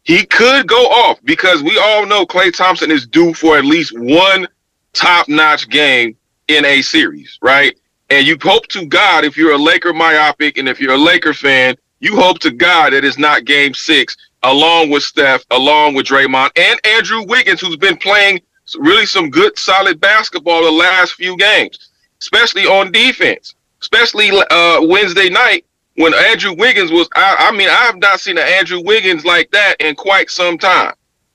[0.04, 3.98] he could go off because we all know Klay Thompson is due for at least
[3.98, 4.48] one
[4.94, 6.16] top-notch game
[6.48, 7.78] in a series, right?
[8.10, 11.34] And you hope to God, if you're a Laker myopic and if you're a Laker
[11.34, 16.06] fan, you hope to God that it's not game six, along with Steph, along with
[16.06, 18.39] Draymond and Andrew Wiggins, who's been playing
[18.78, 21.89] really some good, solid basketball the last few games,
[22.22, 25.65] especially on defense, especially uh, Wednesday night
[25.96, 27.10] when Andrew Wiggins was.
[27.15, 30.58] I, I mean, I have not seen an Andrew Wiggins like that in quite some
[30.58, 30.93] time.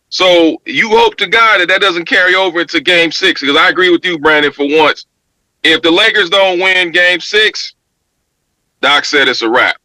[0.08, 3.68] So you hope to God that that doesn't carry over into Game Six, because I
[3.68, 4.52] agree with you, Brandon.
[4.52, 5.06] For once,
[5.62, 7.74] if the Lakers don't win Game Six,
[8.80, 9.76] Doc said it's a wrap.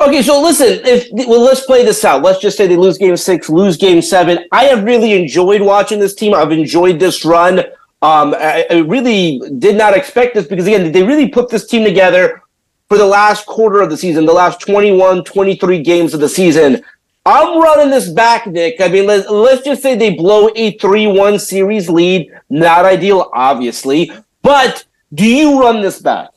[0.00, 2.22] Okay, so listen, if well, let's play this out.
[2.22, 4.46] Let's just say they lose game six, lose game seven.
[4.50, 6.32] I have really enjoyed watching this team.
[6.32, 7.58] I've enjoyed this run.
[8.00, 11.84] Um, I, I really did not expect this because again, they really put this team
[11.84, 12.42] together
[12.88, 16.82] for the last quarter of the season, the last 21, 23 games of the season.
[17.26, 18.80] I'm running this back, Nick.
[18.80, 22.32] I mean, let, let's just say they blow a 3-1 series lead.
[22.48, 24.10] Not ideal, obviously.
[24.42, 26.30] But do you run this back?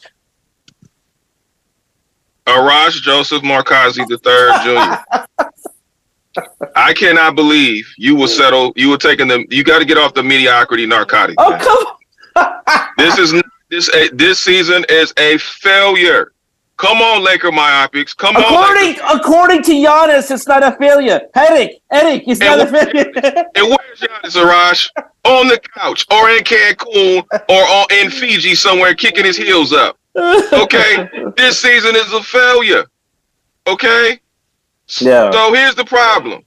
[2.45, 6.41] Uh, Arash Joseph Markazi the third Jr.
[6.75, 8.73] I cannot believe you will settle.
[8.75, 9.45] You were taking them.
[9.49, 11.35] You got to get off the mediocrity narcotic.
[11.37, 11.59] Oh man.
[11.59, 11.85] come!
[12.97, 16.33] This is this a, this season is a failure.
[16.84, 18.13] Come on, Laker myopics.
[18.13, 18.43] Come on.
[18.43, 21.22] According according to Giannis, it's not a failure.
[21.34, 23.10] Eric, Eric, it's not a failure.
[23.56, 24.89] And where's Giannis Arash?
[25.24, 29.98] On the couch, or in Cancun, or on, in Fiji somewhere, kicking his heels up.
[30.17, 32.84] Okay, this season is a failure.
[33.65, 34.19] Okay.
[35.00, 35.32] Yeah.
[35.32, 36.43] So here's the problem.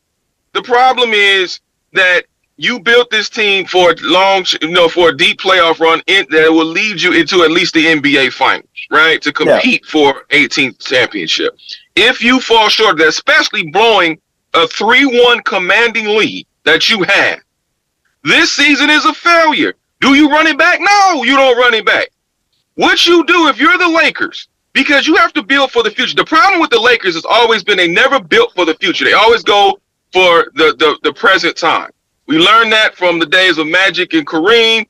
[0.53, 1.61] The problem is
[1.95, 6.01] that you built this team for a long, you know, for a deep playoff run
[6.07, 9.21] in, that will lead you into at least the NBA finals, right?
[9.23, 11.57] To compete for 18th championship.
[11.95, 14.19] If you fall short especially blowing
[14.55, 17.41] a 3-1 commanding lead that you had,
[18.23, 19.75] this season is a failure.
[20.01, 20.81] Do you run it back?
[20.81, 22.09] No, you don't run it back.
[22.75, 26.17] What you do if you're the Lakers, because you have to build for the future.
[26.17, 29.05] The problem with the Lakers has always been they never built for the future.
[29.05, 29.79] They always go
[30.13, 31.91] for the, the, the present time.
[32.27, 34.87] We learned that from the days of Magic and Kareem,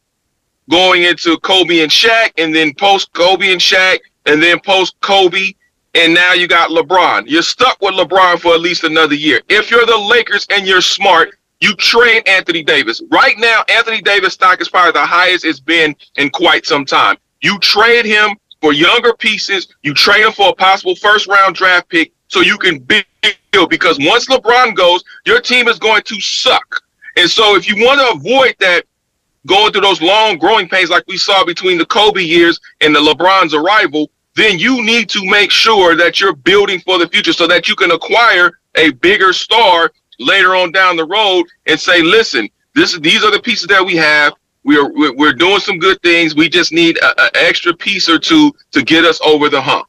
[0.71, 5.53] going into Kobe and Shaq, and then post Kobe and Shaq, and then post Kobe,
[5.95, 7.25] and now you got LeBron.
[7.27, 9.43] You're stuck with LeBron for at least another year.
[9.49, 13.03] If you're the Lakers and you're smart, you trade Anthony Davis.
[13.11, 17.17] Right now, Anthony Davis stock is probably the highest it's been in quite some time.
[17.43, 19.69] You trade him for younger pieces.
[19.83, 23.05] You trade him for a possible first round draft pick so you can build
[23.71, 26.83] because once LeBron goes, your team is going to suck.
[27.17, 28.85] And so if you want to avoid that
[29.47, 33.01] going through those long growing pains like we saw between the Kobe years and the
[33.01, 37.47] LeBron's arrival, then you need to make sure that you're building for the future so
[37.47, 42.49] that you can acquire a bigger star later on down the road and say, listen,
[42.75, 44.35] this these are the pieces that we have.
[44.63, 46.35] We are we're doing some good things.
[46.35, 49.89] We just need an extra piece or two to get us over the hump.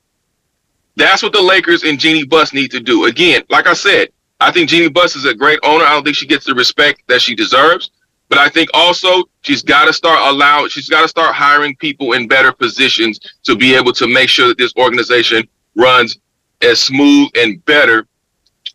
[0.96, 3.06] That's what the Lakers and Jeannie Buss need to do.
[3.06, 4.10] Again, like I said,
[4.40, 5.84] I think Jeannie Buss is a great owner.
[5.84, 7.92] I don't think she gets the respect that she deserves.
[8.30, 12.14] But I think also she's got to start allow she's got to start hiring people
[12.14, 16.18] in better positions to be able to make sure that this organization runs
[16.62, 18.06] as smooth and better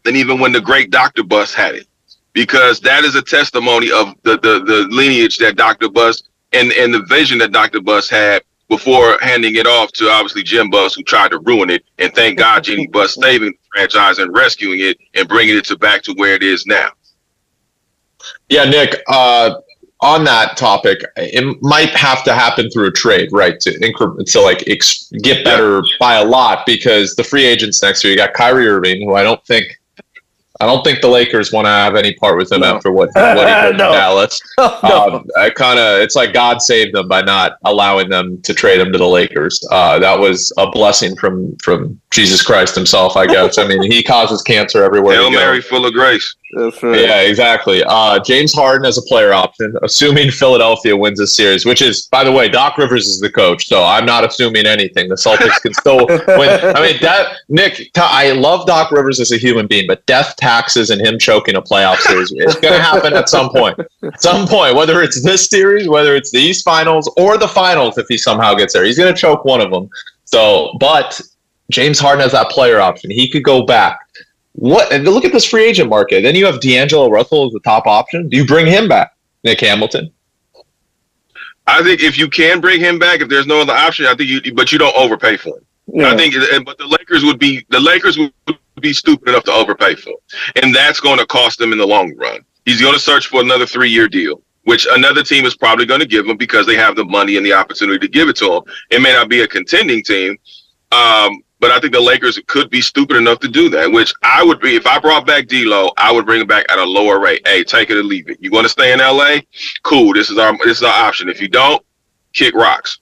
[0.04, 1.22] than even when the great Dr.
[1.22, 1.86] Buss had it.
[2.32, 5.90] Because that is a testimony of the the, the lineage that Dr.
[5.90, 6.22] Buss
[6.54, 7.82] and, and the vision that Dr.
[7.82, 11.84] Buss had before handing it off to obviously Jim Buss, who tried to ruin it.
[11.98, 16.02] And thank God Jeannie Buss saving franchise and rescuing it and bringing it to back
[16.02, 16.90] to where it is now.
[18.48, 19.02] Yeah, Nick.
[19.08, 19.54] Uh,
[20.02, 23.58] on that topic, it might have to happen through a trade, right?
[23.60, 28.02] To increment to like ex- get better by a lot because the free agents next
[28.02, 29.80] year, you got Kyrie Irving, who I don't think,
[30.62, 32.76] I don't think the Lakers want to have any part with him No.
[32.76, 33.88] after what what he did No.
[33.88, 34.40] in Dallas.
[34.58, 34.78] no.
[34.82, 38.80] Um, I kind of, it's like God saved them by not allowing them to trade
[38.80, 39.60] him to the Lakers.
[39.72, 43.58] Uh, that was a blessing from from Jesus Christ Himself, I guess.
[43.58, 45.16] I mean, He causes cancer everywhere.
[45.16, 45.30] Hail.
[45.32, 46.36] Mary, full of grace.
[46.52, 47.00] That's right.
[47.00, 47.82] Yeah, exactly.
[47.82, 52.24] Uh, James Harden as a player option, assuming Philadelphia wins this series, which is, by
[52.24, 55.08] the way, Doc Rivers is the coach, so I'm not assuming anything.
[55.08, 56.60] The Celtics can still win.
[56.76, 60.90] I mean, that Nick, I love Doc Rivers as a human being, but death taxes
[60.90, 63.78] and him choking a playoff series is going to happen at some point.
[64.02, 67.96] At some point, whether it's this series, whether it's the East Finals or the Finals,
[67.96, 69.88] if he somehow gets there, he's going to choke one of them.
[70.26, 71.18] So, but
[71.70, 73.10] James Harden has that player option.
[73.10, 73.98] He could go back.
[74.52, 74.92] What?
[74.92, 76.22] And look at this free agent market.
[76.22, 78.28] Then you have D'Angelo Russell as the top option.
[78.28, 80.12] Do you bring him back, Nick Hamilton?
[81.66, 84.28] I think if you can bring him back, if there's no other option, I think
[84.28, 85.66] you, but you don't overpay for him.
[85.86, 86.10] Yeah.
[86.10, 86.34] I think,
[86.64, 88.32] but the Lakers would be the Lakers would
[88.80, 90.16] be stupid enough to overpay for, him.
[90.62, 92.40] and that's going to cost them in the long run.
[92.64, 96.06] He's going to search for another three-year deal, which another team is probably going to
[96.06, 98.62] give him because they have the money and the opportunity to give it to him.
[98.90, 100.38] It may not be a contending team,
[100.92, 103.90] um, but I think the Lakers could be stupid enough to do that.
[103.90, 106.76] Which I would be if I brought back D'Lo, I would bring him back at
[106.76, 107.46] a lower rate.
[107.46, 108.38] Hey, take it or leave it.
[108.40, 109.36] You want to stay in LA?
[109.84, 110.12] Cool.
[110.12, 111.28] This is our this is our option.
[111.28, 111.80] If you don't,
[112.32, 112.98] kick rocks.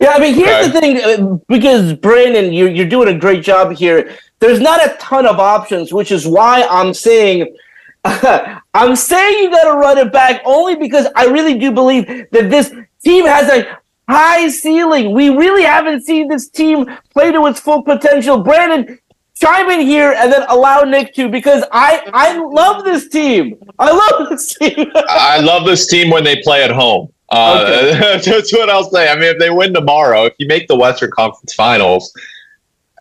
[0.00, 3.72] Yeah, I mean, here's the thing, uh, because Brandon, you're you're doing a great job
[3.72, 4.16] here.
[4.40, 7.56] There's not a ton of options, which is why I'm saying,
[8.04, 12.50] I'm saying you got to run it back only because I really do believe that
[12.50, 15.12] this team has a high ceiling.
[15.12, 18.38] We really haven't seen this team play to its full potential.
[18.38, 18.98] Brandon,
[19.34, 23.56] chime in here and then allow Nick to because I I love this team.
[23.78, 24.90] I love this team.
[25.08, 27.12] I love this team when they play at home.
[27.30, 29.08] Uh, that's what I'll say.
[29.08, 32.12] I mean, if they win tomorrow, if you make the Western Conference Finals,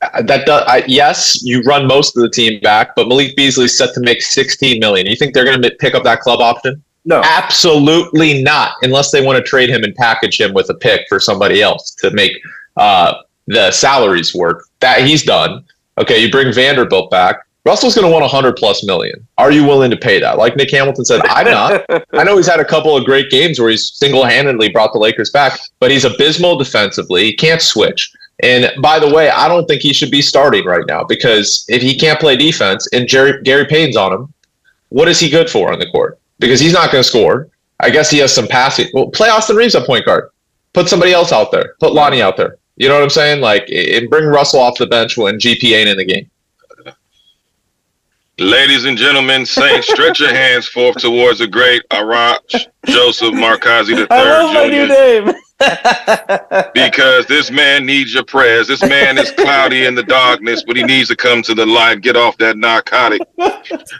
[0.01, 3.77] uh, that does, I, yes, you run most of the team back, but Malik Beasley's
[3.77, 5.05] set to make 16 million.
[5.05, 6.84] You think they're going to pick up that club option?
[7.05, 7.21] No.
[7.23, 11.19] Absolutely not, unless they want to trade him and package him with a pick for
[11.19, 12.33] somebody else to make
[12.77, 13.15] uh,
[13.47, 14.65] the salaries work.
[14.79, 15.65] That he's done.
[15.97, 17.45] Okay, you bring Vanderbilt back.
[17.65, 19.25] Russell's going to want 100 plus million.
[19.37, 20.37] Are you willing to pay that?
[20.37, 21.85] Like Nick Hamilton said, I'm not.
[22.13, 24.99] I know he's had a couple of great games where he's single handedly brought the
[24.99, 27.23] Lakers back, but he's abysmal defensively.
[27.23, 28.11] He can't switch.
[28.41, 31.81] And by the way, I don't think he should be starting right now because if
[31.81, 34.33] he can't play defense and Jerry, Gary Payton's on him,
[34.89, 36.19] what is he good for on the court?
[36.39, 37.49] Because he's not going to score.
[37.79, 38.88] I guess he has some passing.
[38.93, 40.29] Well, play Austin Reaves at point guard.
[40.73, 41.75] Put somebody else out there.
[41.79, 42.57] Put Lonnie out there.
[42.75, 43.41] You know what I'm saying?
[43.41, 46.29] Like, and bring Russell off the bench when GP ain't in the game.
[48.39, 54.07] Ladies and gentlemen, Saints, stretch your hands forth towards the great Arash Joseph Markazi III.
[54.09, 55.34] I love my new name.
[56.73, 58.67] Because this man needs your prayers.
[58.67, 62.01] This man is cloudy in the darkness, but he needs to come to the light,
[62.01, 63.21] get off that narcotic.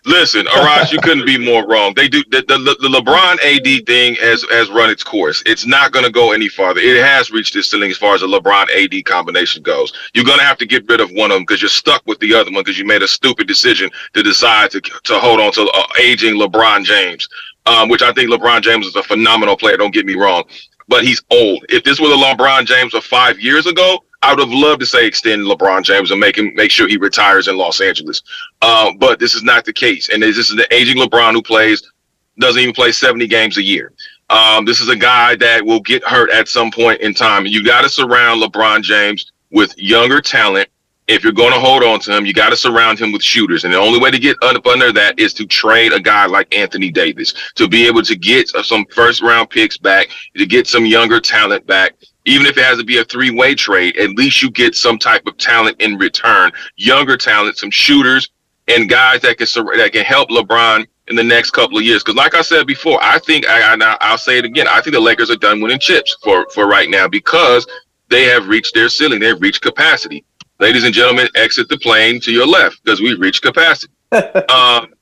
[0.06, 1.94] Listen, Arash, you couldn't be more wrong.
[1.96, 5.44] They do the, the, the LeBron AD thing has has run its course.
[5.46, 6.82] It's not going to go any farther.
[6.82, 9.94] It has reached its ceiling as far as the LeBron AD combination goes.
[10.14, 12.20] You're going to have to get rid of one of them because you're stuck with
[12.20, 15.52] the other one because you made a stupid decision to decide to to hold on
[15.54, 17.28] to uh, aging LeBron James.
[17.66, 19.78] Um, which I think LeBron James is a phenomenal player.
[19.78, 20.44] Don't get me wrong
[20.88, 21.66] but he's old.
[21.70, 24.86] If this was a LeBron James of five years ago, I would have loved to
[24.86, 28.22] say extend LeBron James and make him make sure he retires in Los Angeles.
[28.62, 31.92] Uh, but this is not the case, and this is the aging LeBron who plays
[32.40, 33.94] doesn't even play 70 games a year.
[34.30, 37.46] Um, this is a guy that will get hurt at some point in time.
[37.46, 40.70] You got to surround LeBron James with younger talent
[41.08, 43.64] if you're going to hold on to him, you got to surround him with shooters.
[43.64, 46.54] And the only way to get up under that is to trade a guy like
[46.56, 50.86] Anthony Davis to be able to get some first round picks back, to get some
[50.86, 51.94] younger talent back.
[52.26, 54.98] Even if it has to be a three way trade, at least you get some
[54.98, 58.30] type of talent in return, younger talent, some shooters,
[58.70, 59.48] and guys that can
[59.78, 62.02] that can help LeBron in the next couple of years.
[62.02, 64.68] Because, like I said before, I think I, I I'll say it again.
[64.70, 67.68] I think the Lakers are done winning chips for for right now because
[68.10, 69.20] they have reached their ceiling.
[69.20, 70.24] They've reached capacity
[70.60, 73.94] ladies and gentlemen, exit the plane to your left because we've reached capacity.
[74.12, 74.94] um,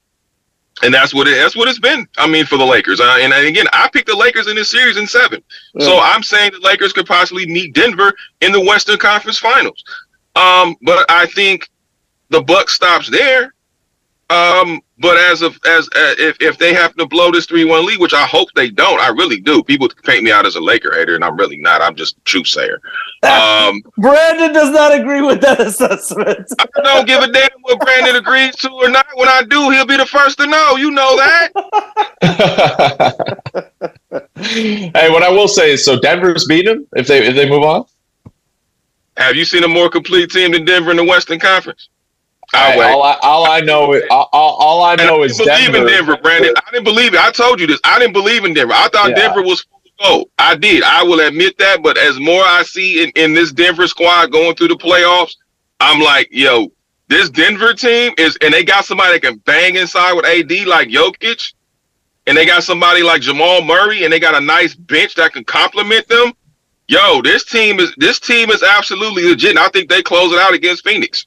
[0.84, 2.08] and that's what it, that's what it's been.
[2.18, 3.00] I mean, for the Lakers.
[3.00, 5.44] Uh, and again, I picked the Lakers in this series in seven.
[5.76, 5.86] Yeah.
[5.86, 9.84] So I'm saying the Lakers could possibly meet Denver in the Western Conference Finals.
[10.36, 11.70] Um, but I think
[12.30, 13.54] the buck stops there.
[14.30, 17.86] Um, but as of as uh, if if they happen to blow this three one
[17.86, 19.64] lead, which I hope they don't, I really do.
[19.64, 21.82] People paint me out as a Laker hater, and I'm really not.
[21.82, 22.80] I'm just truth sayer.
[23.24, 26.48] Um, Brandon does not agree with that assessment.
[26.60, 29.08] I don't give a damn what Brandon agrees to or not.
[29.16, 30.78] When I do, he'll be the first to know.
[30.78, 31.52] You know that.
[34.36, 37.64] hey, what I will say is, so Denver's beating them if they if they move
[37.64, 37.86] on.
[39.18, 41.90] Have you seen a more complete team than Denver in the Western Conference?
[42.54, 45.78] Hey, all, I, all I know is all, all I know I is believe Denver.
[45.80, 46.54] in Denver, Brandon.
[46.58, 47.20] I didn't believe it.
[47.20, 47.80] I told you this.
[47.84, 48.74] I didn't believe in Denver.
[48.74, 49.16] I thought Yeah.
[49.16, 49.66] Denver was
[50.02, 50.26] go.
[50.38, 50.84] I did.
[50.84, 51.82] I will admit that.
[51.82, 55.36] But as more I see in, in this Denver squad going through the playoffs,
[55.80, 56.72] I'm like, yo,
[57.08, 60.90] this Denver team is, and they got somebody that can bang inside with AD like
[60.90, 61.54] Jokic,
[62.28, 65.44] and they got somebody like Jamal Murray, and they got a nice bench that can
[65.44, 66.34] complement them.
[66.88, 69.52] Yo, this team is this team is absolutely legit.
[69.52, 71.26] And I think they close it out against Phoenix.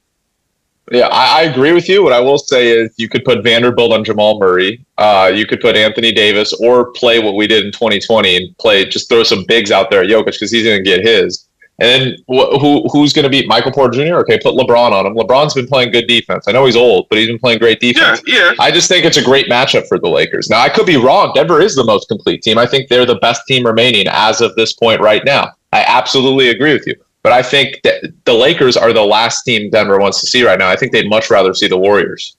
[0.91, 2.03] Yeah, I, I agree with you.
[2.03, 4.85] What I will say is you could put Vanderbilt on Jamal Murray.
[4.97, 8.85] Uh, you could put Anthony Davis or play what we did in 2020 and play
[8.85, 11.47] just throw some bigs out there at Jokic because he's going to get his.
[11.79, 14.15] And then wh- who who's going to beat Michael Porter Jr.?
[14.19, 15.15] Okay, put LeBron on him.
[15.15, 16.47] LeBron's been playing good defense.
[16.47, 18.21] I know he's old, but he's been playing great defense.
[18.25, 18.53] Yeah, yeah.
[18.59, 20.49] I just think it's a great matchup for the Lakers.
[20.49, 21.33] Now, I could be wrong.
[21.35, 22.57] Denver is the most complete team.
[22.57, 25.51] I think they're the best team remaining as of this point right now.
[25.73, 26.95] I absolutely agree with you.
[27.25, 30.59] But I think that the Lakers are the last team Denver wants to see right
[30.59, 30.69] now.
[30.69, 32.37] I think they'd much rather see the Warriors.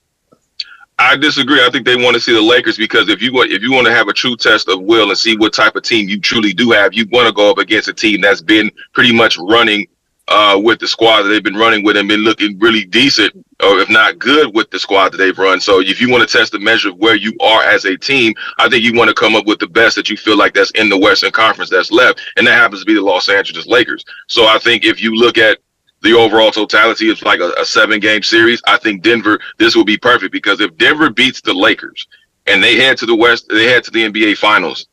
[0.97, 1.61] I disagree.
[1.61, 3.85] I think they want to see the Lakers because if you want if you want
[3.87, 6.53] to have a true test of will and see what type of team you truly
[6.53, 9.87] do have, you want to go up against a team that's been pretty much running
[10.27, 13.79] uh, with the squad that they've been running with and been looking really decent, or
[13.79, 15.59] if not good, with the squad that they've run.
[15.59, 18.33] So if you want to test the measure of where you are as a team,
[18.57, 20.71] I think you want to come up with the best that you feel like that's
[20.71, 24.03] in the Western Conference that's left, and that happens to be the Los Angeles Lakers.
[24.27, 25.59] So I think if you look at
[26.01, 29.85] the overall totality of like a, a seven game series, I think Denver, this will
[29.85, 32.05] be perfect because if Denver beats the Lakers
[32.45, 34.87] and they head to the West, they head to the NBA Finals.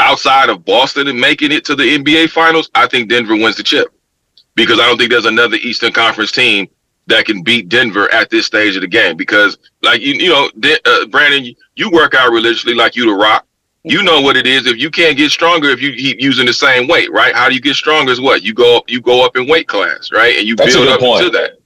[0.00, 3.62] Outside of Boston and making it to the NBA Finals, I think Denver wins the
[3.62, 3.94] chip
[4.54, 6.68] because I don't think there's another Eastern Conference team
[7.06, 9.16] that can beat Denver at this stage of the game.
[9.16, 10.50] Because, like you, you know,
[10.84, 13.46] uh, Brandon, you- work out religiously like you the Rock.
[13.86, 14.66] You know what it is.
[14.66, 17.34] If you can't get stronger, if you keep using the same weight, right?
[17.34, 18.10] How do you get stronger?
[18.12, 20.38] Is what you go up, you go up in weight class, right?
[20.38, 21.24] And you That's build up point.
[21.24, 21.58] to that.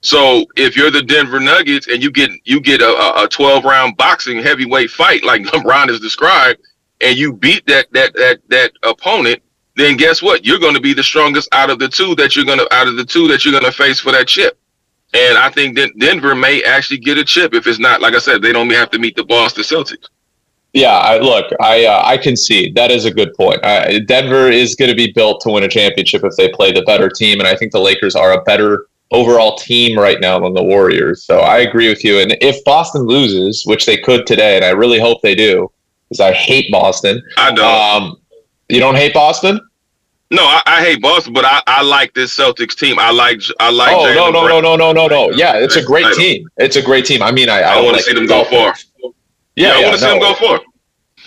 [0.00, 3.64] So if you're the Denver Nuggets and you get you get a, a- a 12
[3.64, 6.60] round boxing heavyweight fight like LeBron has described,
[7.00, 9.40] and you beat that that that that opponent,
[9.80, 10.44] then guess what?
[10.44, 12.88] You're going to be the strongest out of the two that you're going to out
[12.88, 14.58] of the two that you're going to face for that chip.
[15.12, 18.18] And I think that Denver may actually get a chip if it's not like I
[18.18, 20.08] said they don't have to meet the Boston Celtics.
[20.72, 23.58] Yeah, I, look, I uh, I concede that is a good point.
[23.64, 26.82] Uh, Denver is going to be built to win a championship if they play the
[26.82, 30.54] better team, and I think the Lakers are a better overall team right now than
[30.54, 31.24] the Warriors.
[31.24, 32.20] So I agree with you.
[32.20, 35.68] And if Boston loses, which they could today, and I really hope they do,
[36.08, 37.20] because I hate Boston.
[37.36, 38.02] I don't.
[38.02, 38.16] Um,
[38.68, 39.60] you don't hate Boston?
[40.32, 43.00] No, I, I, hate Boston, but I, I like this Celtics team.
[43.00, 43.92] I like I like.
[43.92, 45.30] Oh no no no no no no no!
[45.30, 46.48] Yeah, it's a great team.
[46.56, 47.20] It's a great team.
[47.20, 48.74] I mean, I I, I want to see them go far.
[49.02, 49.12] Yeah,
[49.56, 50.12] yeah I want to no.
[50.12, 50.60] see them go far.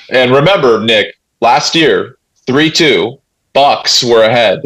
[0.10, 3.20] And remember, Nick, last year, three two,
[3.52, 4.62] Bucks were ahead,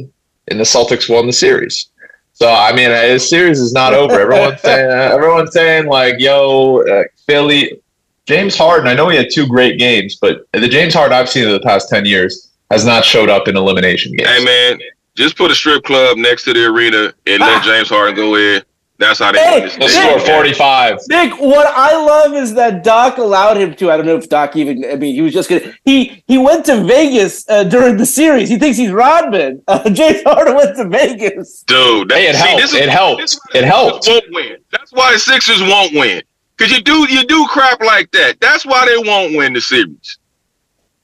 [0.49, 1.89] and the Celtics won the series.
[2.33, 4.19] So I mean, this series is not over.
[4.19, 7.81] Everyone's saying, everyone's saying like, "Yo, uh, Philly."
[8.27, 8.89] James Harden.
[8.89, 11.61] I know he had two great games, but the James Harden I've seen in the
[11.61, 14.29] past ten years has not showed up in elimination games.
[14.29, 14.79] Hey man,
[15.15, 18.61] just put a strip club next to the arena and let James Harden go in.
[18.99, 19.75] That's how they Hey, this.
[19.75, 20.97] He'll score forty-five.
[21.07, 23.91] Nick, what I love is that Doc allowed him to.
[23.91, 24.83] I don't know if Doc even.
[24.91, 25.71] I mean, he was just gonna.
[25.85, 28.49] He he went to Vegas uh, during the series.
[28.49, 29.61] He thinks he's Rodman.
[29.67, 31.61] Uh, James Harden went to Vegas.
[31.67, 32.63] Dude, that, Hey, it see, helped.
[32.63, 33.21] is- It helped.
[33.21, 34.07] this is It helped.
[34.07, 34.57] Won't win.
[34.71, 36.23] That's why the Sixers won't win.
[36.57, 38.39] Cause you do you do crap like that.
[38.41, 40.17] That's why they won't win the series.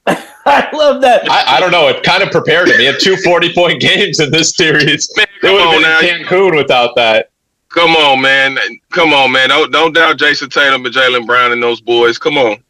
[0.46, 1.28] I love that.
[1.30, 1.88] I, I don't know.
[1.88, 2.78] It kind of prepared him.
[2.78, 5.10] He had two 40 point games in this series.
[5.16, 6.00] Man, It come would have on been now.
[6.00, 7.30] in Cancun without that.
[7.68, 8.58] Come on, man.
[8.90, 9.48] Come on, man.
[9.48, 12.18] Don't don't doubt Jayson Tatum and Jaylen Brown and those boys.
[12.18, 12.62] Come on.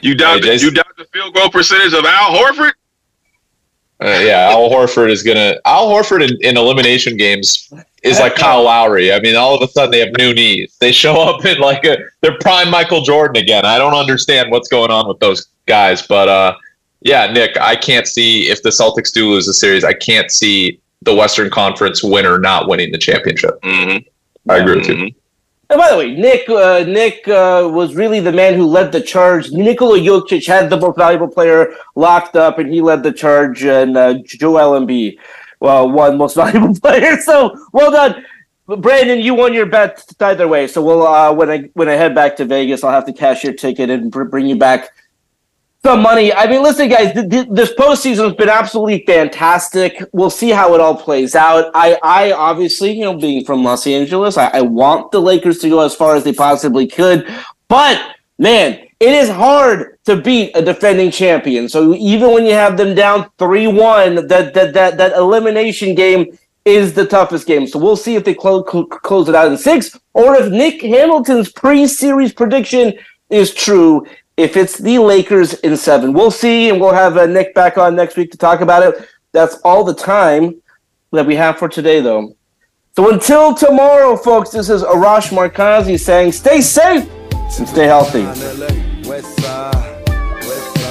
[0.00, 2.72] You doubt Hey, the, Jayson- you doubt the field goal percentage of Al Horford?
[4.02, 5.56] Uh, yeah, Al Horford is gonna.
[5.66, 7.70] Al Horford in, in elimination games
[8.02, 9.12] is like Kyle Lowry.
[9.12, 10.74] I mean, all of a sudden they have new knees.
[10.80, 13.66] They show up in like a they're prime Michael Jordan again.
[13.66, 16.54] I don't understand what's going on with those guys, but uh,
[17.02, 19.84] yeah, Nick, I can't see if the Celtics do lose the series.
[19.84, 23.60] I can't see the Western Conference winner not winning the championship.
[23.62, 24.50] Mm-hmm.
[24.50, 25.14] I agree with you.
[25.70, 29.00] And by the way, Nick uh, Nick uh, was really the man who led the
[29.00, 29.52] charge.
[29.52, 33.62] Nikola Jokic had the most valuable player locked up, and he led the charge.
[33.62, 35.18] And uh, Joel Embiid,
[35.60, 37.18] well, one most valuable player.
[37.18, 38.24] So well done,
[38.66, 39.20] Brandon.
[39.20, 40.66] You won your bet either way.
[40.66, 43.44] So we'll uh, when I when I head back to Vegas, I'll have to cash
[43.44, 44.90] your ticket and br- bring you back
[45.82, 46.32] some money.
[46.32, 50.02] I mean, listen, guys, th- th- this postseason has been absolutely fantastic.
[50.12, 51.70] We'll see how it all plays out.
[51.74, 55.70] I, I obviously, you know, being from Los Angeles, I, I want the Lakers to
[55.70, 57.26] go as far as they possibly could.
[57.68, 57.98] But
[58.38, 61.68] man, it is hard to beat a defending champion.
[61.68, 66.38] So even when you have them down three one, that that that that elimination game
[66.66, 67.66] is the toughest game.
[67.66, 71.50] So we'll see if they close close it out in six, or if Nick Hamilton's
[71.50, 72.92] pre-series prediction
[73.30, 74.06] is true.
[74.40, 77.94] If it's the Lakers in seven, we'll see, and we'll have uh, Nick back on
[77.94, 79.06] next week to talk about it.
[79.32, 80.62] That's all the time
[81.12, 82.34] that we have for today, though.
[82.96, 87.06] So until tomorrow, folks, this is Arash Markazi saying, "Stay safe
[87.58, 88.24] and stay healthy."